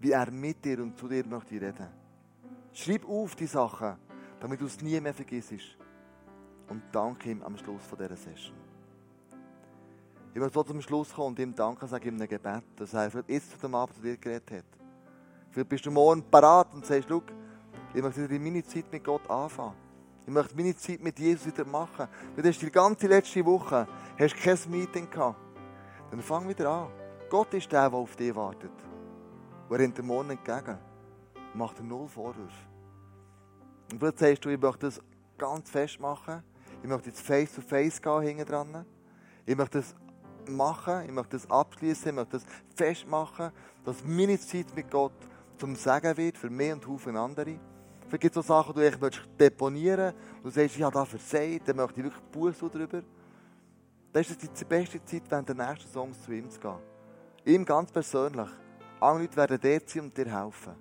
wie 0.00 0.10
er 0.10 0.30
mit 0.30 0.64
dir 0.64 0.82
und 0.82 0.98
zu 0.98 1.08
dir 1.08 1.24
möchte 1.24 1.54
reden. 1.54 1.88
Schreib 2.72 3.08
auf 3.08 3.36
die 3.36 3.46
Sachen, 3.46 3.96
damit 4.40 4.60
du 4.60 4.66
es 4.66 4.80
nie 4.80 5.00
mehr 5.00 5.14
vergisst. 5.14 5.78
Und 6.68 6.82
danke 6.90 7.30
ihm 7.30 7.42
am 7.42 7.56
Schluss 7.56 7.82
von 7.84 7.98
dieser 7.98 8.16
Session. 8.16 8.56
Ich 10.34 10.40
möchte 10.40 10.54
so 10.54 10.62
zum 10.62 10.80
Schluss 10.80 11.12
kommen 11.12 11.28
und 11.28 11.38
ihm 11.38 11.54
danken, 11.54 11.86
sage 11.86 12.08
ihm 12.08 12.20
ein 12.20 12.26
Gebet, 12.26 12.64
dass 12.76 12.94
er 12.94 13.10
vielleicht 13.10 13.50
zu 13.50 13.58
dem 13.58 13.74
Abend 13.74 13.94
zu 13.96 14.02
dir 14.02 14.16
geredet 14.16 14.50
hat. 14.50 14.64
Vielleicht 15.50 15.68
bist 15.68 15.84
du 15.84 15.90
morgen 15.90 16.22
parat 16.22 16.72
und 16.72 16.86
sagst, 16.86 17.08
schau, 17.08 17.22
ich 17.94 18.02
möchte 18.02 18.28
wieder 18.28 18.42
meine 18.42 18.64
Zeit 18.64 18.90
mit 18.90 19.04
Gott 19.04 19.28
anfangen. 19.28 19.74
Ich 20.26 20.32
möchte 20.32 20.56
meine 20.56 20.74
Zeit 20.74 21.02
mit 21.02 21.18
Jesus 21.18 21.46
wieder 21.46 21.66
machen. 21.66 22.08
Du 22.34 22.42
hast 22.42 22.62
die 22.62 22.70
ganze 22.70 23.06
letzte 23.06 23.44
Woche 23.44 23.86
hast 24.18 24.36
kein 24.36 24.58
Meeting 24.70 25.10
gehabt. 25.10 25.38
Dann 26.10 26.22
fang 26.22 26.48
wieder 26.48 26.70
an. 26.70 27.01
Gott 27.32 27.54
ist 27.54 27.72
der, 27.72 27.88
der 27.88 27.98
auf 27.98 28.14
dich 28.14 28.34
wartet. 28.36 28.70
Und 29.66 29.74
er 29.74 29.78
rennt 29.78 29.96
dem 29.96 30.06
Morgen 30.06 30.28
entgegen. 30.28 30.76
Macht 31.54 31.78
dir 31.78 31.82
null 31.82 32.06
Vorwürfe. 32.06 32.52
Und 33.90 33.98
vielleicht 33.98 34.18
sagst 34.18 34.44
du, 34.44 34.50
ich 34.50 34.60
möchte 34.60 34.84
das 34.84 35.00
ganz 35.38 35.70
fest 35.70 35.98
machen. 35.98 36.42
Ich 36.82 36.88
möchte 36.90 37.08
jetzt 37.08 37.22
face 37.22 37.54
to 37.54 37.62
face 37.62 38.02
gehen, 38.02 38.20
hinten 38.20 38.44
dran. 38.44 38.84
Ich 39.46 39.56
möchte 39.56 39.78
das 39.78 39.94
machen, 40.46 41.06
ich 41.06 41.10
möchte 41.10 41.38
das 41.38 41.50
abschließen, 41.50 42.10
ich 42.10 42.14
möchte 42.14 42.32
das 42.32 42.44
festmachen, 42.76 43.50
dass 43.82 44.04
meine 44.04 44.38
Zeit 44.38 44.66
mit 44.76 44.90
Gott 44.90 45.14
zum 45.56 45.74
Segen 45.74 46.14
wird 46.14 46.36
für 46.36 46.50
mich 46.50 46.70
und 46.74 46.86
Haufen 46.86 47.16
andere. 47.16 47.58
Vielleicht 48.08 48.20
gibt 48.20 48.36
es 48.36 48.46
so 48.46 48.54
Sachen, 48.54 48.74
die 48.74 48.90
du 48.90 49.10
deponieren 49.40 50.12
willst. 50.42 50.44
Du 50.44 50.50
sagst, 50.50 50.76
ich 50.76 50.82
habe 50.82 50.92
da 50.92 51.06
versagt, 51.06 51.66
dann 51.66 51.76
möchte 51.76 51.98
ich 51.98 52.04
wirklich 52.04 52.24
Buß 52.24 52.58
darüber. 52.58 53.02
Dann 54.12 54.20
ist 54.20 54.30
es 54.32 54.52
die 54.52 54.64
beste 54.66 55.02
Zeit, 55.02 55.22
während 55.30 55.48
der 55.48 55.56
nächsten 55.56 55.90
Songs 55.90 56.22
zu 56.22 56.32
ihm 56.32 56.50
zu 56.50 56.60
gehen. 56.60 56.91
Ihm 57.44 57.64
ganz 57.64 57.90
persönlich. 57.90 58.48
Andere 59.00 59.22
Leute 59.22 59.36
werden 59.36 59.58
dort 59.60 59.88
sein 59.88 60.02
und 60.02 60.16
dir 60.16 60.26
helfen. 60.26 60.74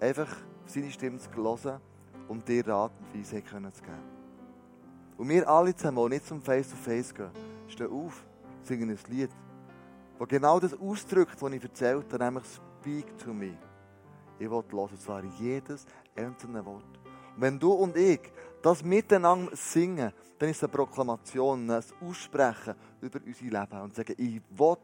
Einfach 0.00 0.34
seine 0.64 0.90
Stimme 0.90 1.18
zu 1.18 1.30
hören 1.34 1.80
und 2.28 2.48
dir 2.48 2.66
Rat 2.66 2.92
und 2.98 3.18
Weisheit 3.20 3.46
zu 3.46 3.82
geben. 3.82 4.12
Und 5.18 5.28
wir 5.28 5.46
alle 5.46 5.76
zusammen, 5.76 6.02
die 6.04 6.14
nicht 6.14 6.26
zum 6.26 6.40
Face-to-Face 6.40 7.12
-face 7.12 7.14
gehen, 7.14 7.30
stehen 7.68 7.90
auf, 7.92 8.24
singen 8.62 8.88
ein 8.88 8.98
Lied, 9.08 9.30
das 10.18 10.28
genau 10.28 10.58
das 10.58 10.80
ausdrückt, 10.80 11.36
was 11.42 11.52
ich 11.52 11.62
erzählt 11.62 12.10
habe, 12.10 12.24
nämlich 12.24 12.44
Speak 12.80 13.18
to 13.18 13.34
me. 13.34 13.58
Ich 14.38 14.50
will 14.50 14.64
hören, 14.72 14.98
zwar 14.98 15.22
jedes 15.38 15.84
einzelne 16.16 16.64
Wort. 16.64 16.98
Und 17.36 17.42
wenn 17.42 17.58
du 17.58 17.70
und 17.70 17.96
ich 17.96 18.32
das 18.62 18.82
miteinander 18.82 19.54
singen, 19.54 20.12
dann 20.38 20.48
ist 20.48 20.56
es 20.56 20.62
eine 20.64 20.72
Proklamation, 20.72 21.70
ein 21.70 21.84
Aussprechen 22.00 22.74
über 23.00 23.20
unser 23.24 23.44
Leben 23.44 23.80
und 23.82 23.94
sagen, 23.94 24.14
ich 24.16 24.40
will 24.50 24.76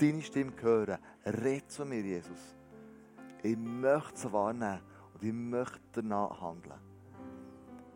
deine 0.00 0.22
Stimme 0.22 0.52
hören. 0.60 0.98
Red 1.24 1.70
zu 1.70 1.84
mir, 1.84 2.00
Jesus. 2.00 2.56
Ich 3.42 3.56
möchte 3.56 4.18
sie 4.18 4.32
wahrnehmen 4.32 4.80
und 5.14 5.22
ich 5.22 5.32
möchte 5.32 5.78
danach 5.94 6.40
handeln. 6.40 6.78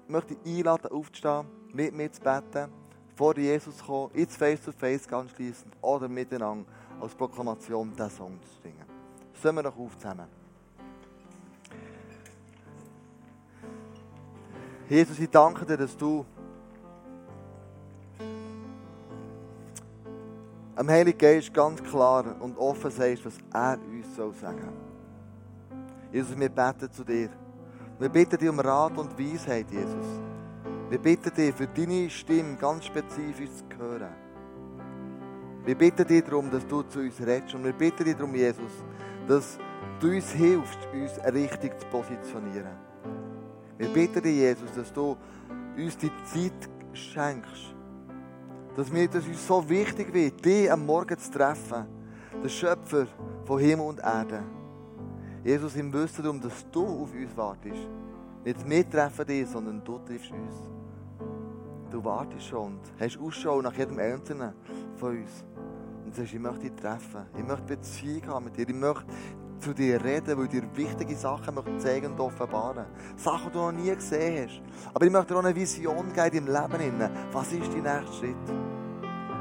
Ich 0.04 0.10
möchte 0.10 0.34
dich 0.34 0.58
einladen, 0.58 0.90
aufzustehen, 0.90 1.46
mit 1.72 1.94
mir 1.94 2.12
zu 2.12 2.20
beten, 2.20 2.70
vor 3.16 3.36
Jesus 3.36 3.76
zu 3.78 3.84
kommen, 3.84 4.14
ins 4.14 4.36
Face-to-Face 4.36 5.08
ganz 5.08 5.30
schließend 5.32 5.74
oder 5.80 6.08
miteinander 6.08 6.66
als 7.00 7.14
Proklamation 7.14 7.90
diesen 7.90 8.10
Song 8.10 8.38
zu 8.42 8.62
singen. 8.62 8.84
Sollen 9.34 9.56
wir 9.56 9.62
noch 9.62 9.78
auf 9.78 9.96
zusammen? 9.96 10.26
Jesus, 14.88 15.18
ich 15.18 15.30
danke 15.30 15.64
dir, 15.64 15.78
dass 15.78 15.96
du 15.96 16.26
am 20.76 20.88
Heiligen 20.88 21.18
Geist 21.18 21.52
ganz 21.52 21.82
klar 21.82 22.36
und 22.40 22.56
offen 22.58 22.90
sagst, 22.90 23.24
was 23.24 23.38
er 23.52 23.78
uns 23.90 24.14
soll 24.16 24.32
sagen 24.34 24.68
Jesus, 26.12 26.38
wir 26.38 26.48
beten 26.48 26.92
zu 26.92 27.02
dir. 27.02 27.28
Wir 27.98 28.08
bitten 28.08 28.38
dich 28.38 28.48
um 28.48 28.60
Rat 28.60 28.96
und 28.96 29.18
Weisheit, 29.18 29.66
Jesus. 29.68 30.20
Wir 30.88 30.98
bitten 30.98 31.34
dich 31.34 31.52
für 31.52 31.66
deine 31.66 32.08
Stimme 32.08 32.54
ganz 32.54 32.84
spezifisch 32.84 33.50
zu 33.50 33.76
hören. 33.76 34.14
Wir 35.64 35.74
bitten 35.74 36.06
dich 36.06 36.22
darum, 36.22 36.50
dass 36.52 36.64
du 36.68 36.82
zu 36.82 37.00
uns 37.00 37.20
redest. 37.20 37.56
Und 37.56 37.64
wir 37.64 37.72
bitten 37.72 38.04
dich 38.04 38.14
darum, 38.14 38.32
Jesus, 38.32 38.84
dass 39.26 39.58
du 39.98 40.08
uns 40.08 40.30
hilfst, 40.30 40.78
uns 40.92 41.34
richtig 41.34 41.80
zu 41.80 41.86
positionieren. 41.88 42.76
Wir 43.76 43.88
bitten 43.88 44.22
dich, 44.22 44.36
Jesus, 44.36 44.72
dass 44.72 44.92
du 44.92 45.16
uns 45.76 45.96
die 45.96 46.12
Zeit 46.26 46.70
schenkst. 46.92 47.73
Dass, 48.76 48.90
mir, 48.90 49.08
dass 49.08 49.26
uns 49.26 49.46
so 49.46 49.68
wichtig 49.68 50.12
wird, 50.12 50.44
dich 50.44 50.70
am 50.70 50.84
Morgen 50.84 51.16
zu 51.18 51.30
treffen. 51.30 51.86
Der 52.42 52.48
Schöpfer 52.48 53.06
von 53.44 53.60
Himmel 53.60 53.86
und 53.86 54.00
Erde. 54.00 54.42
Jesus, 55.44 55.76
im 55.76 55.92
Wissen 55.92 56.22
darum, 56.22 56.40
dass 56.40 56.68
du 56.70 56.84
auf 56.84 57.12
uns 57.12 57.36
wartest. 57.36 57.88
Nicht 58.44 58.68
wir 58.68 58.90
treffen 58.90 59.26
dich, 59.26 59.48
sondern 59.48 59.84
du 59.84 59.98
triffst 59.98 60.32
uns. 60.32 60.54
Du 61.90 62.02
wartest 62.02 62.46
schon 62.46 62.72
und 62.72 62.80
hast 62.98 63.18
Ausschau 63.18 63.62
nach 63.62 63.74
jedem 63.74 63.98
Einzelnen 63.98 64.52
von 64.96 65.18
uns. 65.18 65.44
Und 66.04 66.14
sagst, 66.14 66.34
ich 66.34 66.40
möchte 66.40 66.60
dich 66.60 66.74
treffen. 66.74 67.26
Ich 67.36 67.44
möchte 67.44 67.76
Beziehung 67.76 68.26
haben 68.26 68.44
mit 68.46 68.56
dir. 68.56 68.68
Ich 68.68 68.74
möchte 68.74 69.04
zu 69.60 69.72
dir 69.72 70.02
reden, 70.02 70.36
weil 70.36 70.44
ich 70.44 70.50
dir 70.50 70.62
wichtige 70.74 71.16
Sachen 71.16 71.54
möchte 71.54 71.76
zeigen 71.78 72.12
und 72.12 72.20
offenbaren. 72.20 72.86
Sachen, 73.16 73.48
die 73.48 73.52
du 73.52 73.58
noch 73.58 73.72
nie 73.72 73.94
gesehen 73.94 74.48
hast. 74.48 74.62
Aber 74.92 75.04
ich 75.04 75.12
möchte 75.12 75.34
dir 75.34 75.40
auch 75.40 75.44
eine 75.44 75.54
Vision 75.54 76.12
geben 76.12 76.36
im 76.36 76.46
Leben. 76.46 77.10
Was 77.32 77.52
ist 77.52 77.72
dein 77.72 77.82
nächster 77.82 78.12
Schritt? 78.12 78.36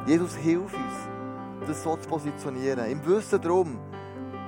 Jesus, 0.05 0.35
hilf 0.35 0.73
uns, 0.73 1.67
das 1.67 1.83
so 1.83 1.95
zu 1.95 2.09
positionieren. 2.09 2.85
Im 2.89 3.05
Wissen 3.05 3.41
darum, 3.41 3.79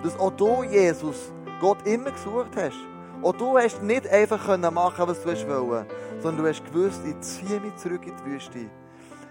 dass 0.03 0.19
auch 0.19 0.31
du, 0.31 0.63
Jesus, 0.63 1.31
Gott 1.61 1.85
immer 1.87 2.11
gesucht 2.11 2.55
hast. 2.57 2.77
Auch 3.21 3.33
du 3.33 3.57
hast 3.57 3.81
nicht 3.81 4.07
einfach 4.07 4.57
machen 4.71 5.07
was 5.07 5.21
du 5.21 5.47
wollen, 5.47 5.85
sondern 6.19 6.43
du 6.43 6.49
hast 6.49 6.63
gewusst, 6.65 7.01
ich 7.05 7.19
ziehe 7.21 7.59
mich 7.59 7.75
zurück 7.77 8.05
in 8.05 8.13
die 8.17 8.31
Wüste. 8.31 8.69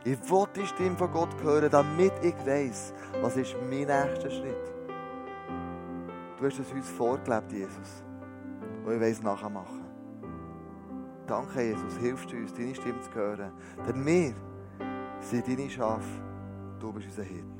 Ich 0.05 0.31
will 0.31 0.47
die 0.57 0.66
Stimme 0.66 0.97
von 0.97 1.12
Gott 1.12 1.29
hören, 1.42 1.70
damit 1.70 2.12
ich 2.23 2.35
weiß, 2.44 2.92
was 3.23 3.37
ist 3.37 3.55
mein 3.70 3.87
nächster 3.87 4.31
Schritt. 4.31 4.74
Du 6.37 6.47
hast 6.47 6.59
es 6.59 6.73
uns 6.73 6.88
vorgelebt, 6.88 7.53
Jesus. 7.53 8.03
Und 8.85 8.94
ich 8.94 9.01
will 9.01 9.09
es 9.09 9.23
nachher 9.23 9.51
machen. 9.51 9.85
Danke, 11.27 11.62
Jesus. 11.62 11.97
Hilfst 11.99 12.31
du 12.31 12.37
uns, 12.37 12.53
deine 12.53 12.75
Stimme 12.75 13.01
zu 13.01 13.14
hören. 13.14 13.53
Denn 13.87 14.05
wir 14.05 14.35
sind 15.20 15.47
deine 15.47 15.70
Schafe. 15.70 16.23
Du 16.81 16.92
bist 16.92 17.07
unser 17.07 17.23
Hirte. 17.23 17.54